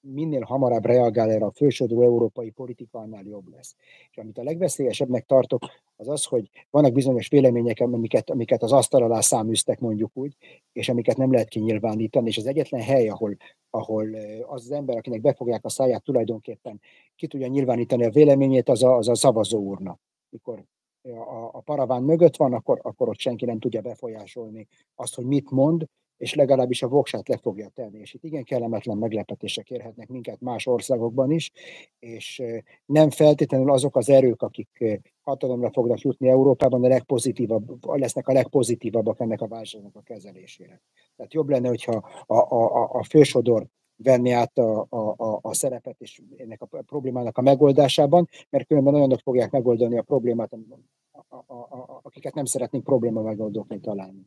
minél 0.00 0.40
hamarabb 0.40 0.84
reagál 0.84 1.30
erre 1.30 1.44
a 1.44 1.50
fősodó 1.50 2.02
európai 2.02 2.50
politika, 2.50 2.98
annál 2.98 3.24
jobb 3.24 3.48
lesz. 3.48 3.76
És 4.10 4.16
amit 4.16 4.38
a 4.38 4.42
legveszélyesebbnek 4.42 5.26
tartok, 5.26 5.62
az 5.96 6.08
az, 6.08 6.24
hogy 6.24 6.50
vannak 6.70 6.92
bizonyos 6.92 7.28
vélemények, 7.28 7.80
amiket, 7.80 8.30
amiket 8.30 8.62
az 8.62 8.72
asztal 8.72 9.02
alá 9.02 9.20
száműztek 9.20 9.80
mondjuk 9.80 10.10
úgy, 10.14 10.36
és 10.72 10.88
amiket 10.88 11.16
nem 11.16 11.32
lehet 11.32 11.48
kinyilvánítani, 11.48 12.28
és 12.28 12.36
az 12.36 12.46
egyetlen 12.46 12.82
hely, 12.82 13.08
ahol, 13.08 13.36
ahol 13.70 14.14
az 14.46 14.64
az 14.64 14.70
ember, 14.70 14.96
akinek 14.96 15.20
befogják 15.20 15.64
a 15.64 15.68
száját 15.68 16.04
tulajdonképpen 16.04 16.80
ki 17.16 17.26
tudja 17.26 17.46
nyilvánítani 17.46 18.04
a 18.04 18.10
véleményét, 18.10 18.68
az 18.68 18.82
a, 18.82 18.96
az 18.96 19.08
a 19.08 19.14
szavazó 19.14 19.58
úrna. 19.58 19.98
Mikor 20.28 20.64
a, 21.02 21.48
a 21.52 21.60
paraván 21.60 22.02
mögött 22.02 22.36
van, 22.36 22.52
akkor, 22.52 22.80
akkor 22.82 23.08
ott 23.08 23.18
senki 23.18 23.44
nem 23.44 23.58
tudja 23.58 23.80
befolyásolni 23.80 24.68
azt, 24.94 25.14
hogy 25.14 25.24
mit 25.24 25.50
mond, 25.50 25.86
és 26.22 26.34
legalábbis 26.34 26.82
a 26.82 26.88
voksát 26.88 27.28
le 27.28 27.36
fogja 27.36 27.68
tenni. 27.68 27.98
És 27.98 28.14
itt 28.14 28.24
igen 28.24 28.44
kellemetlen 28.44 28.96
meglepetések 28.96 29.70
érhetnek 29.70 30.08
minket 30.08 30.40
más 30.40 30.66
országokban 30.66 31.30
is, 31.30 31.52
és 31.98 32.42
nem 32.86 33.10
feltétlenül 33.10 33.70
azok 33.70 33.96
az 33.96 34.08
erők, 34.08 34.42
akik 34.42 35.00
hatalomra 35.20 35.70
fognak 35.70 36.00
jutni 36.00 36.28
Európában, 36.28 36.84
a 36.84 36.88
legpozitívabb, 36.88 37.84
lesznek 37.86 38.28
a 38.28 38.32
legpozitívabbak 38.32 39.20
ennek 39.20 39.40
a 39.40 39.48
válságnak 39.48 39.96
a 39.96 40.00
kezelésére. 40.00 40.80
Tehát 41.16 41.32
jobb 41.32 41.48
lenne, 41.48 41.68
hogyha 41.68 42.08
a, 42.26 42.36
a, 42.36 42.88
a 42.92 43.02
fősodor 43.02 43.66
venni 43.96 44.30
át 44.30 44.58
a, 44.58 44.86
a, 44.88 45.38
a 45.42 45.54
szerepet 45.54 46.00
és 46.00 46.22
ennek 46.36 46.62
a 46.62 46.66
problémának 46.66 47.38
a 47.38 47.42
megoldásában, 47.42 48.28
mert 48.50 48.66
különben 48.66 48.94
olyanok 48.94 49.20
fogják 49.20 49.50
megoldani 49.50 49.98
a 49.98 50.02
problémát, 50.02 50.52
a, 50.52 51.36
a, 51.36 51.54
a, 51.54 52.00
akiket 52.02 52.34
nem 52.34 52.44
szeretnénk 52.44 52.84
probléma 52.84 53.22
megoldókni 53.22 53.80
találni. 53.80 54.26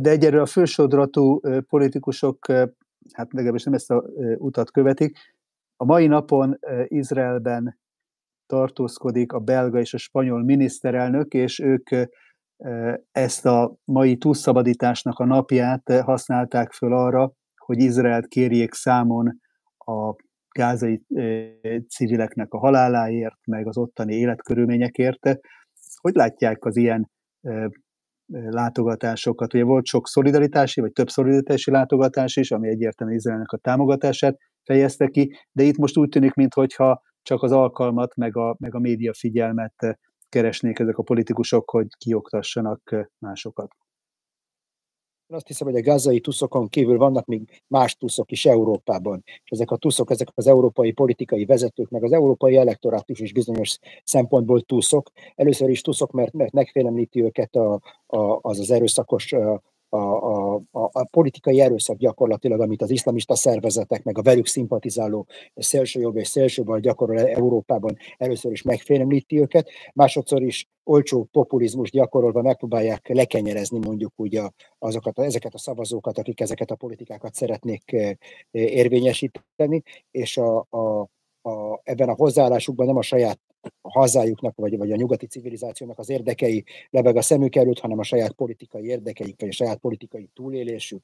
De 0.00 0.10
egyelőre 0.10 0.42
a 0.42 0.46
fősodratú 0.46 1.40
politikusok, 1.68 2.46
hát 3.12 3.32
legalábbis 3.32 3.64
nem 3.64 3.74
ezt 3.74 3.90
a 3.90 4.04
utat 4.36 4.70
követik. 4.70 5.18
A 5.76 5.84
mai 5.84 6.06
napon 6.06 6.58
Izraelben 6.84 7.78
tartózkodik 8.46 9.32
a 9.32 9.38
belga 9.38 9.78
és 9.78 9.94
a 9.94 9.98
spanyol 9.98 10.44
miniszterelnök, 10.44 11.34
és 11.34 11.58
ők 11.58 11.90
ezt 13.12 13.46
a 13.46 13.76
mai 13.84 14.16
túlszabadításnak 14.16 15.18
a 15.18 15.24
napját 15.24 15.92
használták 15.92 16.72
föl 16.72 16.92
arra, 16.92 17.32
hogy 17.56 17.78
Izraelt 17.78 18.26
kérjék 18.26 18.72
számon 18.72 19.40
a 19.78 20.14
gázai 20.58 21.02
civileknek 21.88 22.52
a 22.52 22.58
haláláért, 22.58 23.46
meg 23.46 23.66
az 23.66 23.76
ottani 23.76 24.14
életkörülményekért. 24.14 25.40
Hogy 26.00 26.14
látják 26.14 26.64
az 26.64 26.76
ilyen 26.76 27.10
látogatásokat? 28.26 29.54
Ugye 29.54 29.64
volt 29.64 29.86
sok 29.86 30.08
szolidaritási, 30.08 30.80
vagy 30.80 30.92
több 30.92 31.08
szolidaritási 31.08 31.70
látogatás 31.70 32.36
is, 32.36 32.50
ami 32.50 32.68
egyértelműen 32.68 33.18
Izraelnek 33.18 33.50
a 33.50 33.56
támogatását 33.56 34.36
fejezte 34.64 35.06
ki, 35.06 35.36
de 35.52 35.62
itt 35.62 35.76
most 35.76 35.96
úgy 35.96 36.08
tűnik, 36.08 36.34
mintha 36.34 37.02
csak 37.22 37.42
az 37.42 37.52
alkalmat, 37.52 38.16
meg 38.16 38.36
a, 38.36 38.56
meg 38.58 38.74
a 38.74 38.78
média 38.78 39.12
figyelmet 39.14 39.98
keresnék 40.28 40.78
ezek 40.78 40.98
a 40.98 41.02
politikusok, 41.02 41.70
hogy 41.70 41.86
kioktassanak 41.98 43.08
másokat. 43.18 43.70
Én 45.32 45.38
azt 45.38 45.46
hiszem, 45.46 45.66
hogy 45.66 45.76
a 45.76 45.82
gázai 45.82 46.20
tuszokon 46.20 46.68
kívül 46.68 46.98
vannak 46.98 47.26
még 47.26 47.62
más 47.66 47.96
tuszok 47.96 48.30
is 48.30 48.46
Európában. 48.46 49.22
És 49.24 49.50
ezek 49.50 49.70
a 49.70 49.76
tuszok, 49.76 50.10
ezek 50.10 50.28
az 50.34 50.46
európai 50.46 50.92
politikai 50.92 51.44
vezetők, 51.44 51.88
meg 51.88 52.04
az 52.04 52.12
európai 52.12 52.56
elektorátus 52.56 53.20
is 53.20 53.32
bizonyos 53.32 53.78
szempontból 54.04 54.60
tuszok. 54.60 55.10
Először 55.34 55.68
is 55.68 55.80
tuszok, 55.80 56.10
mert, 56.10 56.32
mert 56.32 56.52
megfélemlíti 56.52 57.22
őket 57.22 57.54
a, 57.54 57.80
a, 58.06 58.38
az 58.40 58.58
az 58.58 58.70
erőszakos 58.70 59.32
a, 59.32 59.62
a, 59.96 60.54
a, 60.54 60.62
a 60.70 61.04
politikai 61.04 61.60
erőszak 61.60 61.96
gyakorlatilag, 61.96 62.60
amit 62.60 62.82
az 62.82 62.90
iszlamista 62.90 63.34
szervezetek, 63.34 64.02
meg 64.02 64.18
a 64.18 64.22
velük 64.22 64.46
szimpatizáló 64.46 65.26
szélsőjobb 65.54 66.16
és 66.16 66.28
szélsőbal 66.28 66.80
gyakorol 66.80 67.18
Európában, 67.18 67.96
először 68.18 68.52
is 68.52 68.62
megfélemlíti 68.62 69.40
őket, 69.40 69.68
másodszor 69.94 70.42
is 70.42 70.68
olcsó 70.84 71.28
populizmus 71.32 71.90
gyakorolva 71.90 72.42
megpróbálják 72.42 73.08
lekenyerezni 73.08 73.78
mondjuk 73.78 74.12
úgy 74.16 74.36
a, 74.36 74.52
azokat, 74.78 75.18
ezeket 75.18 75.54
a 75.54 75.58
szavazókat, 75.58 76.18
akik 76.18 76.40
ezeket 76.40 76.70
a 76.70 76.76
politikákat 76.76 77.34
szeretnék 77.34 77.92
eh, 77.92 78.16
érvényesíteni, 78.50 79.82
és 80.10 80.36
a, 80.36 80.66
a, 80.70 81.00
a, 81.42 81.80
ebben 81.82 82.08
a 82.08 82.14
hozzáállásukban 82.14 82.86
nem 82.86 82.96
a 82.96 83.02
saját 83.02 83.38
hazájuknak, 83.82 84.56
vagy, 84.56 84.76
vagy 84.76 84.92
a 84.92 84.96
nyugati 84.96 85.26
civilizációnak 85.26 85.98
az 85.98 86.10
érdekei 86.10 86.64
lebeg 86.90 87.16
a 87.16 87.22
szemük 87.22 87.56
előtt, 87.56 87.78
hanem 87.78 87.98
a 87.98 88.02
saját 88.02 88.32
politikai 88.32 88.84
érdekeik, 88.84 89.40
vagy 89.40 89.48
a 89.48 89.52
saját 89.52 89.78
politikai 89.78 90.30
túlélésük, 90.34 91.02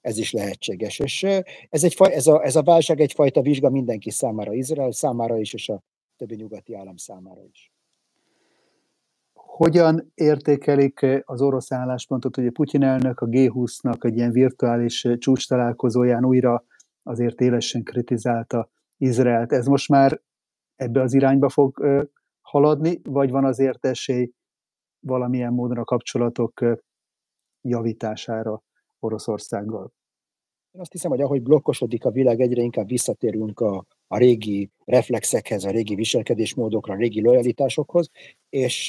ez 0.00 0.18
is 0.18 0.32
lehetséges. 0.32 0.98
És 0.98 1.22
ez, 1.70 1.84
egy, 1.84 1.96
ez, 1.98 2.26
a, 2.26 2.44
ez 2.44 2.56
a 2.56 2.62
válság 2.62 3.00
egyfajta 3.00 3.42
vizsga 3.42 3.70
mindenki 3.70 4.10
számára, 4.10 4.54
Izrael 4.54 4.92
számára 4.92 5.38
is, 5.38 5.52
és 5.52 5.68
a 5.68 5.82
többi 6.16 6.34
nyugati 6.34 6.74
állam 6.74 6.96
számára 6.96 7.40
is. 7.52 7.72
Hogyan 9.32 10.12
értékelik 10.14 11.06
az 11.24 11.42
orosz 11.42 11.72
álláspontot? 11.72 12.36
Ugye 12.36 12.50
Putyin 12.50 12.82
elnök 12.82 13.20
a 13.20 13.26
G20-nak 13.26 14.04
egy 14.04 14.16
ilyen 14.16 14.32
virtuális 14.32 15.06
csúcs 15.18 15.48
találkozóján 15.48 16.24
újra 16.24 16.64
azért 17.02 17.40
élesen 17.40 17.82
kritizálta 17.82 18.70
Izraelt. 18.98 19.52
Ez 19.52 19.66
most 19.66 19.88
már 19.88 20.20
ebbe 20.76 21.00
az 21.00 21.14
irányba 21.14 21.48
fog 21.48 21.86
haladni, 22.40 23.00
vagy 23.02 23.30
van 23.30 23.44
azért 23.44 23.84
esély 23.84 24.30
valamilyen 25.00 25.52
módon 25.52 25.78
a 25.78 25.84
kapcsolatok 25.84 26.64
javítására 27.60 28.62
Oroszországgal? 28.98 29.92
Én 30.70 30.80
azt 30.80 30.92
hiszem, 30.92 31.10
hogy 31.10 31.20
ahogy 31.20 31.42
blokkosodik 31.42 32.04
a 32.04 32.10
világ, 32.10 32.40
egyre 32.40 32.62
inkább 32.62 32.88
visszatérünk 32.88 33.60
a, 33.60 33.84
a 34.06 34.18
régi 34.18 34.70
reflexekhez, 34.84 35.64
a 35.64 35.70
régi 35.70 35.94
viselkedésmódokra, 35.94 36.94
a 36.94 36.96
régi 36.96 37.20
lojalitásokhoz, 37.20 38.10
és 38.48 38.88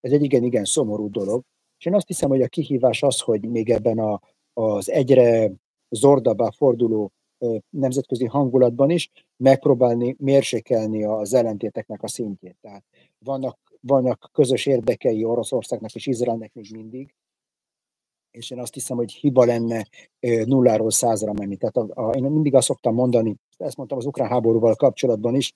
ez 0.00 0.12
egy 0.12 0.22
igen-igen 0.22 0.64
szomorú 0.64 1.10
dolog. 1.10 1.42
És 1.78 1.86
én 1.86 1.94
azt 1.94 2.06
hiszem, 2.06 2.28
hogy 2.28 2.42
a 2.42 2.48
kihívás 2.48 3.02
az, 3.02 3.20
hogy 3.20 3.48
még 3.48 3.70
ebben 3.70 3.98
a, 3.98 4.20
az 4.52 4.90
egyre 4.90 5.52
zordabbá 5.88 6.50
forduló 6.50 7.12
nemzetközi 7.70 8.26
hangulatban 8.26 8.90
is 8.90 9.10
megpróbálni 9.36 10.16
mérsékelni 10.18 11.04
az 11.04 11.34
ellentéteknek 11.34 12.02
a 12.02 12.08
szintjét. 12.08 12.56
Tehát 12.60 12.84
vannak, 13.18 13.58
vannak 13.80 14.30
közös 14.32 14.66
érdekei 14.66 15.24
Oroszországnak 15.24 15.94
és 15.94 16.06
Izraelnek 16.06 16.54
még 16.54 16.70
mindig, 16.72 17.14
és 18.30 18.50
én 18.50 18.58
azt 18.58 18.74
hiszem, 18.74 18.96
hogy 18.96 19.12
hiba 19.12 19.44
lenne 19.44 19.86
nulláról 20.20 20.90
százra 20.90 21.32
menni. 21.32 21.56
Tehát 21.56 21.76
a, 21.76 22.08
a, 22.08 22.10
én 22.10 22.22
mindig 22.22 22.54
azt 22.54 22.66
szoktam 22.66 22.94
mondani, 22.94 23.36
ezt 23.56 23.76
mondtam 23.76 23.98
az 23.98 24.06
ukrán 24.06 24.28
háborúval 24.28 24.74
kapcsolatban 24.74 25.34
is, 25.34 25.54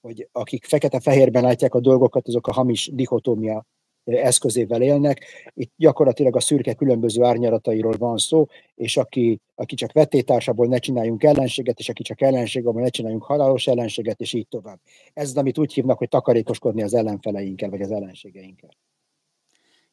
hogy 0.00 0.28
akik 0.32 0.64
fekete-fehérben 0.64 1.42
látják 1.42 1.74
a 1.74 1.80
dolgokat, 1.80 2.28
azok 2.28 2.46
a 2.46 2.52
hamis 2.52 2.90
dichotómia 2.92 3.66
eszközével 4.04 4.82
élnek. 4.82 5.24
Itt 5.54 5.72
gyakorlatilag 5.76 6.36
a 6.36 6.40
szürke 6.40 6.74
különböző 6.74 7.22
árnyalatairól 7.22 7.96
van 7.98 8.16
szó, 8.16 8.46
és 8.74 8.96
aki, 8.96 9.40
aki 9.54 9.74
csak 9.74 9.92
vetétársából 9.92 10.66
ne 10.66 10.78
csináljunk 10.78 11.22
ellenséget, 11.22 11.78
és 11.78 11.88
aki 11.88 12.02
csak 12.02 12.20
ellenségabból 12.20 12.82
ne 12.82 12.88
csináljunk 12.88 13.24
halálos 13.24 13.66
ellenséget, 13.66 14.20
és 14.20 14.32
így 14.32 14.48
tovább. 14.48 14.80
Ez 15.12 15.28
az, 15.28 15.36
amit 15.36 15.58
úgy 15.58 15.72
hívnak, 15.72 15.98
hogy 15.98 16.08
takarékoskodni 16.08 16.82
az 16.82 16.94
ellenfeleinkkel, 16.94 17.70
vagy 17.70 17.80
az 17.80 17.90
ellenségeinkkel. 17.90 18.70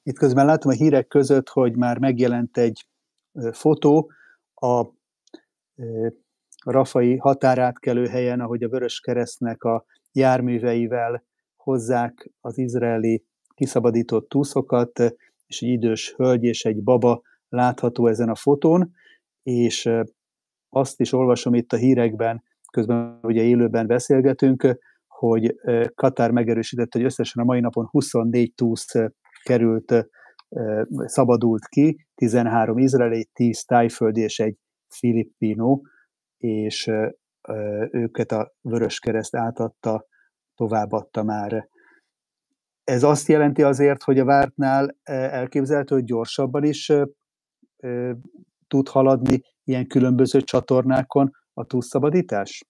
Itt 0.04 0.18
közben 0.18 0.46
látom 0.46 0.72
a 0.72 0.76
hírek 0.76 1.08
között, 1.08 1.50
hogy 1.50 1.76
már 1.76 1.98
megjelent 1.98 2.58
egy 2.58 2.86
fotó 3.52 4.12
a 4.54 4.86
Rafai 6.66 7.16
határátkelő 7.16 8.08
helyen, 8.08 8.40
ahogy 8.40 8.64
a 8.64 8.70
Vörös 8.70 9.00
Keresztnek 9.00 9.64
a 9.64 9.86
járműveivel 10.12 11.24
hozzák 11.56 12.32
az 12.42 12.58
izraeli 12.58 13.24
kiszabadított 13.62 14.30
túszokat, 14.30 15.00
és 15.46 15.62
egy 15.62 15.70
idős 15.70 16.14
hölgy 16.16 16.44
és 16.44 16.66
egy 16.66 16.84
baba 16.84 17.22
látható 17.50 18.08
ezen 18.08 18.30
a 18.30 18.36
fotón, 18.36 18.92
és 19.44 19.90
azt 20.70 21.00
is 21.00 21.14
olvasom 21.14 21.54
itt 21.54 21.74
a 21.74 21.78
hírekben, 21.78 22.44
közben 22.72 23.20
ugye 23.22 23.42
élőben 23.42 23.88
beszélgetünk, 23.88 24.78
hogy 25.08 25.56
Katár 25.96 26.32
megerősítette, 26.32 26.98
hogy 26.98 27.08
összesen 27.08 27.44
a 27.44 27.46
mai 27.46 27.60
napon 27.60 27.86
24 27.86 28.54
túsz 28.54 28.92
került, 29.44 30.08
szabadult 31.06 31.66
ki, 31.68 32.08
13 32.16 32.78
izraeli, 32.78 33.30
10 33.34 33.64
tájföldi 33.64 34.22
és 34.22 34.40
egy 34.40 34.58
filippino, 34.88 35.82
és 36.38 36.92
őket 37.92 38.32
a 38.32 38.54
Vöröskereszt 38.62 39.36
átadta, 39.36 40.06
továbbadta 40.56 41.24
már 41.24 41.70
ez 42.84 43.04
azt 43.04 43.28
jelenti 43.28 43.64
azért, 43.64 44.04
hogy 44.04 44.20
a 44.20 44.26
vártnál 44.26 44.96
e, 45.04 45.14
elképzelhető, 45.14 45.96
hogy 45.96 46.04
gyorsabban 46.04 46.64
is 46.64 46.92
tud 48.68 48.88
haladni 48.88 49.42
ilyen 49.64 49.88
különböző 49.88 50.42
csatornákon 50.42 51.32
a 51.54 51.66
túlszabadítás? 51.66 52.66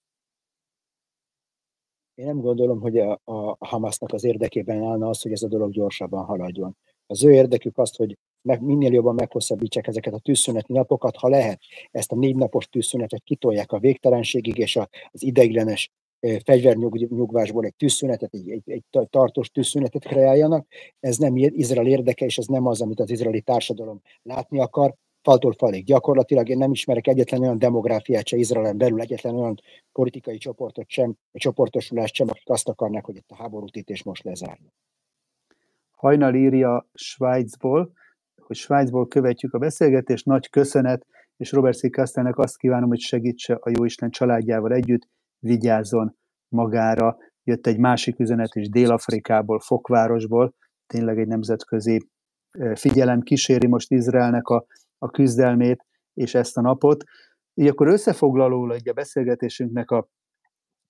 Én 2.14 2.26
nem 2.26 2.40
gondolom, 2.40 2.80
hogy 2.80 2.98
a, 2.98 3.20
a 3.24 3.66
Hamasnak 3.66 4.12
az 4.12 4.24
érdekében 4.24 4.84
állna 4.84 5.08
az, 5.08 5.22
hogy 5.22 5.32
ez 5.32 5.42
a 5.42 5.48
dolog 5.48 5.72
gyorsabban 5.72 6.24
haladjon. 6.24 6.76
Az 7.06 7.24
ő 7.24 7.32
érdekük 7.32 7.78
az, 7.78 7.96
hogy 7.96 8.18
meg, 8.42 8.62
minél 8.62 8.92
jobban 8.92 9.14
meghosszabbítsák 9.14 9.86
ezeket 9.86 10.14
a 10.14 10.18
tűzszüneti 10.18 10.72
napokat, 10.72 11.16
ha 11.16 11.28
lehet, 11.28 11.60
ezt 11.90 12.12
a 12.12 12.16
négy 12.16 12.36
napos 12.36 12.68
tűzszünetet 12.68 13.22
kitolják 13.24 13.72
a 13.72 13.78
végtelenségig, 13.78 14.58
és 14.58 14.76
az 15.10 15.22
ideiglenes 15.22 15.90
fegyvernyugvásból 16.44 17.64
egy 17.64 17.74
tűzszünetet, 17.74 18.34
egy, 18.34 18.50
egy, 18.50 18.62
egy 18.64 18.84
tartós 19.10 19.50
tűzszünetet 19.50 20.04
kreáljanak. 20.04 20.66
Ez 21.00 21.16
nem 21.16 21.36
Izrael 21.36 21.86
érdeke, 21.86 22.24
és 22.24 22.38
ez 22.38 22.46
nem 22.46 22.66
az, 22.66 22.80
amit 22.80 23.00
az 23.00 23.10
izraeli 23.10 23.40
társadalom 23.40 24.00
látni 24.22 24.60
akar. 24.60 24.94
Faltól 25.22 25.52
falig. 25.52 25.84
Gyakorlatilag 25.84 26.48
én 26.48 26.58
nem 26.58 26.70
ismerek 26.70 27.06
egyetlen 27.06 27.40
olyan 27.40 27.58
demográfiát 27.58 28.26
se 28.26 28.36
Izraelen 28.36 28.78
belül, 28.78 29.00
egyetlen 29.00 29.34
olyan 29.34 29.60
politikai 29.92 30.38
csoportot 30.38 30.88
sem, 30.88 31.06
vagy 31.06 31.40
csoportosulást 31.40 32.14
sem, 32.14 32.28
akik 32.28 32.48
azt 32.48 32.68
akarnak, 32.68 33.04
hogy 33.04 33.16
itt 33.16 33.30
a 33.30 33.36
háborút 33.36 33.76
itt 33.76 33.88
és 33.88 34.02
most 34.02 34.24
lezárni. 34.24 34.72
Hajnal 35.90 36.34
írja 36.34 36.88
Svájcból, 36.94 37.92
hogy 38.36 38.56
Svájcból 38.56 39.08
követjük 39.08 39.54
a 39.54 39.58
beszélgetést, 39.58 40.26
nagy 40.26 40.50
köszönet, 40.50 41.06
és 41.36 41.52
Robert 41.52 41.78
C. 41.78 41.90
Kastelnek 41.90 42.38
azt 42.38 42.56
kívánom, 42.56 42.88
hogy 42.88 43.00
segítse 43.00 43.54
a 43.54 43.70
Jóisten 43.70 44.10
családjával 44.10 44.72
együtt, 44.72 45.08
vigyázzon 45.42 46.16
magára. 46.48 47.16
Jött 47.44 47.66
egy 47.66 47.78
másik 47.78 48.18
üzenet 48.18 48.54
is 48.54 48.68
Dél-Afrikából, 48.68 49.60
Fokvárosból, 49.60 50.54
tényleg 50.86 51.18
egy 51.18 51.26
nemzetközi 51.26 52.08
figyelem 52.74 53.20
kíséri 53.20 53.66
most 53.66 53.90
Izraelnek 53.90 54.48
a, 54.48 54.66
a 54.98 55.10
küzdelmét, 55.10 55.86
és 56.14 56.34
ezt 56.34 56.56
a 56.56 56.60
napot. 56.60 57.04
Így 57.54 57.66
akkor 57.66 57.88
összefoglaló 57.88 58.70
egy 58.70 58.88
a 58.88 58.92
beszélgetésünknek 58.92 59.90
a, 59.90 60.08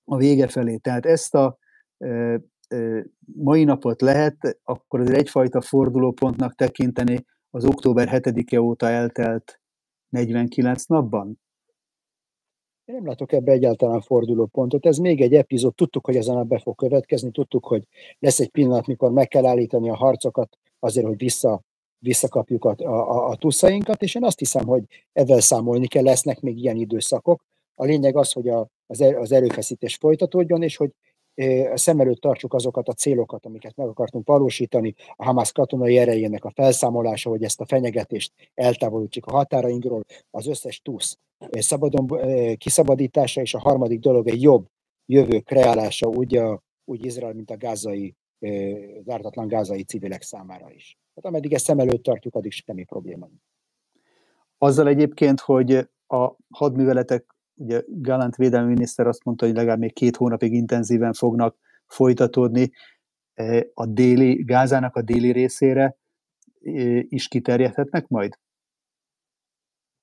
a 0.05 0.17
vége 0.17 0.49
felé. 0.49 0.77
Tehát 0.77 1.07
ezt 1.07 1.35
a 1.35 1.59
e, 1.99 2.41
e, 2.69 3.05
mai 3.25 3.65
napot 3.65 4.01
lehet 4.01 4.59
akkor 4.63 5.01
azért 5.01 5.19
egyfajta 5.19 5.61
fordulópontnak 5.61 6.55
tekinteni 6.55 7.25
az 7.51 7.65
október 7.65 8.09
7-e 8.11 8.61
óta 8.61 8.89
eltelt 8.89 9.61
49 10.09 10.85
napban? 10.85 11.42
Én 12.93 12.99
nem 12.99 13.07
látok 13.07 13.33
ebbe 13.33 13.53
egyáltalán 13.53 14.01
fordulópontot. 14.01 14.87
Ez 14.87 14.97
még 14.97 15.21
egy 15.21 15.35
epizód. 15.35 15.75
Tudtuk, 15.75 16.05
hogy 16.05 16.17
ezen 16.17 16.37
a 16.37 16.43
be 16.43 16.59
fog 16.59 16.77
következni. 16.77 17.31
Tudtuk, 17.31 17.67
hogy 17.67 17.87
lesz 18.19 18.41
egy 18.41 18.49
pillanat, 18.49 18.87
mikor 18.87 19.13
meg 19.13 19.29
kell 19.29 19.47
állítani 19.47 19.91
a 19.91 19.97
harcokat 19.97 20.59
azért, 20.79 21.07
hogy 21.07 21.17
vissza, 21.17 21.63
visszakapjuk 21.99 22.65
a, 22.65 22.75
a, 22.79 23.29
a 23.29 23.37
tuszainkat, 23.37 24.03
és 24.03 24.15
én 24.15 24.25
azt 24.25 24.39
hiszem, 24.39 24.67
hogy 24.67 24.83
ezzel 25.13 25.41
számolni 25.41 25.87
kell, 25.87 26.03
lesznek 26.03 26.41
még 26.41 26.59
ilyen 26.59 26.77
időszakok. 26.77 27.45
A 27.75 27.85
lényeg 27.85 28.17
az, 28.17 28.33
hogy 28.33 28.49
a, 28.49 28.69
az, 28.87 29.01
er, 29.01 29.33
erőfeszítés 29.33 29.97
folytatódjon, 29.97 30.63
és 30.63 30.77
hogy 30.77 30.91
szem 31.75 32.01
előtt 32.01 32.21
tartsuk 32.21 32.55
azokat 32.55 32.89
a 32.89 32.93
célokat, 32.93 33.47
amiket 33.47 33.77
meg 33.77 33.89
akartunk 33.89 34.27
valósítani, 34.27 34.95
a 35.17 35.25
Hamas 35.25 35.53
katonai 35.53 35.99
erejének 35.99 36.45
a 36.45 36.51
felszámolása, 36.51 37.31
hogy 37.31 37.43
ezt 37.43 37.61
a 37.61 37.67
fenyegetést 37.67 38.33
eltávolítsuk 38.55 39.27
a 39.27 39.33
határainkról, 39.33 40.05
az 40.31 40.47
összes 40.47 40.81
tusz 40.81 41.19
szabadon 41.51 42.07
kiszabadítása, 42.57 43.41
és 43.41 43.55
a 43.55 43.59
harmadik 43.59 44.01
dolog 44.01 44.29
egy 44.29 44.43
jobb 44.43 44.67
jövő 45.07 45.41
kreálása 45.41 46.07
úgy, 46.07 46.37
a, 46.37 46.63
úgy 46.85 47.05
Izrael, 47.05 47.33
mint 47.33 47.51
a 47.51 47.57
gázai, 47.57 48.15
az 48.99 49.09
ártatlan 49.09 49.49
gázai 49.49 49.83
civilek 49.83 50.23
számára 50.23 50.71
is. 50.71 50.97
Tehát 51.15 51.31
ameddig 51.31 51.53
ezt 51.53 51.65
szem 51.65 51.79
előtt 51.79 52.03
tartjuk, 52.03 52.35
addig 52.35 52.53
semmi 52.53 52.85
probléma. 52.85 53.29
Azzal 54.59 54.89
egyébként, 54.89 55.41
hogy 55.41 55.89
a 56.07 56.37
hadműveletek 56.51 57.35
ugye 57.63 57.83
Galant 57.87 58.37
védelmi 58.37 58.73
miniszter 58.73 59.07
azt 59.07 59.25
mondta, 59.25 59.47
hogy 59.47 59.55
legalább 59.55 59.79
még 59.79 59.93
két 59.93 60.17
hónapig 60.17 60.53
intenzíven 60.53 61.13
fognak 61.13 61.57
folytatódni 61.87 62.71
e, 63.35 63.67
a 63.75 63.87
déli, 63.87 64.43
Gázának 64.45 64.97
a 64.97 65.03
déli 65.03 65.33
részére 65.33 65.85
e, 65.85 65.97
is 67.09 67.29
kiterjedhetnek 67.29 68.09
majd? 68.09 68.39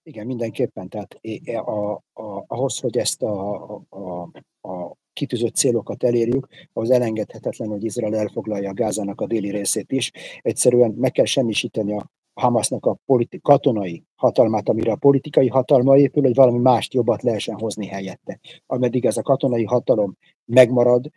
Igen, 0.04 0.26
mindenképpen. 0.26 0.90
Tehát 0.90 1.20
a, 1.66 1.92
a, 2.14 2.44
ahhoz, 2.48 2.80
hogy 2.80 2.98
ezt 2.98 3.22
a, 3.22 3.76
a, 3.90 4.22
a 4.62 4.96
kitűzött 5.14 5.56
célokat 5.56 6.04
elérjük, 6.04 6.48
az 6.74 6.92
elengedhetetlen, 6.92 7.70
hogy 7.70 7.84
Izrael 7.84 8.16
elfoglalja 8.16 8.70
a 8.70 8.74
Gázának 8.74 9.22
a 9.22 9.28
déli 9.28 9.50
részét 9.50 9.92
is. 9.92 10.12
Egyszerűen 10.42 10.92
meg 10.92 11.12
kell 11.12 11.26
semmisíteni 11.26 11.94
a 11.94 12.12
Hamasnak 12.40 12.86
a 12.86 12.98
politi- 13.06 13.40
katonai 13.42 14.04
hatalmát, 14.16 14.70
amire 14.70 14.92
a 14.92 14.96
politikai 14.96 15.48
hatalma 15.48 15.98
épül, 15.98 16.24
hogy 16.24 16.36
valami 16.36 16.58
mást 16.58 16.94
jobbat 16.94 17.22
lehessen 17.22 17.56
hozni 17.56 17.86
helyette. 17.86 18.40
Ameddig 18.66 19.06
ez 19.06 19.18
a 19.18 19.22
katonai 19.22 19.64
hatalom 19.64 20.18
megmarad, 20.46 21.10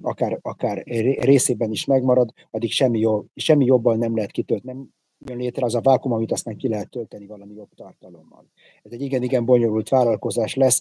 akár, 0.00 0.38
akár 0.42 0.82
részében 1.18 1.70
is 1.70 1.84
megmarad, 1.84 2.32
addig 2.50 2.70
semmi, 2.70 2.98
jobb, 2.98 3.26
semmi 3.34 3.64
jobban 3.64 3.98
nem 3.98 4.14
lehet 4.16 4.30
kitölteni, 4.30 4.72
nem 4.72 4.88
jön 5.18 5.36
létre 5.36 5.64
az 5.64 5.74
a 5.74 5.80
vákum, 5.80 6.12
amit 6.12 6.32
aztán 6.32 6.56
ki 6.56 6.68
lehet 6.68 6.90
tölteni 6.90 7.26
valami 7.26 7.54
jobb 7.54 7.74
tartalommal. 7.74 8.46
Ez 8.82 8.92
egy 8.92 9.00
igen-igen 9.00 9.44
bonyolult 9.44 9.88
vállalkozás 9.88 10.54
lesz, 10.54 10.80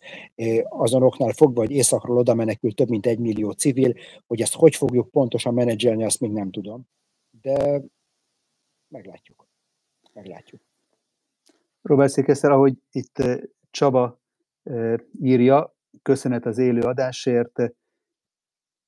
azon 0.63 1.04
oknál 1.04 1.32
fogva, 1.32 1.62
hogy 1.62 1.71
északról 1.71 2.17
oda 2.17 2.34
menekül 2.34 2.73
több 2.73 2.89
mint 2.89 3.06
egy 3.06 3.19
millió 3.19 3.51
civil, 3.51 3.93
hogy 4.28 4.41
ezt 4.41 4.56
hogy 4.56 4.75
fogjuk 4.75 5.10
pontosan 5.10 5.54
menedzselni, 5.54 6.04
azt 6.04 6.19
még 6.19 6.32
nem 6.32 6.51
tudom. 6.51 6.88
De 7.41 7.82
meglátjuk 8.88 9.44
meglátjuk. 10.15 10.62
Robert 11.82 12.12
Székeszer, 12.12 12.51
ahogy 12.51 12.78
itt 12.91 13.17
eh, 13.17 13.38
Csaba 13.71 14.19
eh, 14.63 14.93
írja, 15.21 15.75
köszönet 16.01 16.45
az 16.45 16.58
élő 16.58 16.80
adásért. 16.82 17.60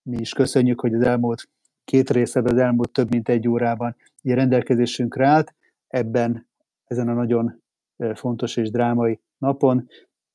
Mi 0.01 0.17
is 0.17 0.33
köszönjük, 0.33 0.79
hogy 0.79 0.93
az 0.93 1.01
elmúlt 1.01 1.49
két 1.83 2.09
részed 2.09 2.45
az 2.51 2.57
elmúlt 2.57 2.91
több 2.91 3.09
mint 3.09 3.29
egy 3.29 3.47
órában 3.47 3.95
ugye 4.23 4.35
rendelkezésünkre 4.35 5.27
állt, 5.27 5.55
ebben 5.87 6.47
ezen 6.83 7.07
a 7.07 7.13
nagyon 7.13 7.61
eh, 7.95 8.15
fontos 8.15 8.57
és 8.57 8.69
drámai 8.69 9.19
napon, 9.37 9.87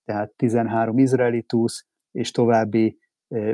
tehát 0.04 0.32
13 0.36 0.98
izraeli 0.98 1.42
túsz 1.42 1.86
és 2.10 2.30
további 2.30 3.00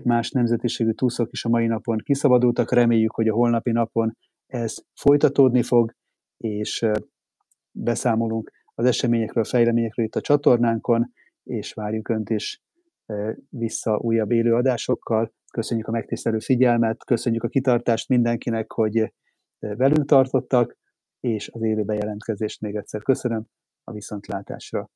más 0.03 0.31
nemzetiségű 0.31 0.91
túszok 0.91 1.33
is 1.33 1.45
a 1.45 1.49
mai 1.49 1.67
napon 1.67 1.99
kiszabadultak. 1.99 2.73
Reméljük, 2.73 3.15
hogy 3.15 3.29
a 3.29 3.35
holnapi 3.35 3.71
napon 3.71 4.17
ez 4.47 4.75
folytatódni 4.95 5.63
fog, 5.63 5.95
és 6.37 6.85
beszámolunk 7.81 8.53
az 8.75 8.85
eseményekről, 8.85 9.45
fejleményekről 9.45 10.07
itt 10.07 10.17
a 10.17 10.21
csatornánkon, 10.21 11.13
és 11.43 11.73
várjuk 11.73 12.09
Önt 12.09 12.31
is 12.31 12.63
vissza 13.49 13.97
újabb 13.97 14.31
élőadásokkal. 14.31 15.33
Köszönjük 15.53 15.87
a 15.87 15.91
megtisztelő 15.91 16.39
figyelmet, 16.39 17.05
köszönjük 17.05 17.43
a 17.43 17.49
kitartást 17.49 18.09
mindenkinek, 18.09 18.73
hogy 18.73 19.13
velünk 19.59 20.05
tartottak, 20.05 20.77
és 21.21 21.49
az 21.49 21.63
élő 21.63 21.83
bejelentkezést 21.83 22.61
még 22.61 22.75
egyszer 22.75 23.03
köszönöm 23.03 23.47
a 23.85 23.93
viszontlátásra. 23.93 24.91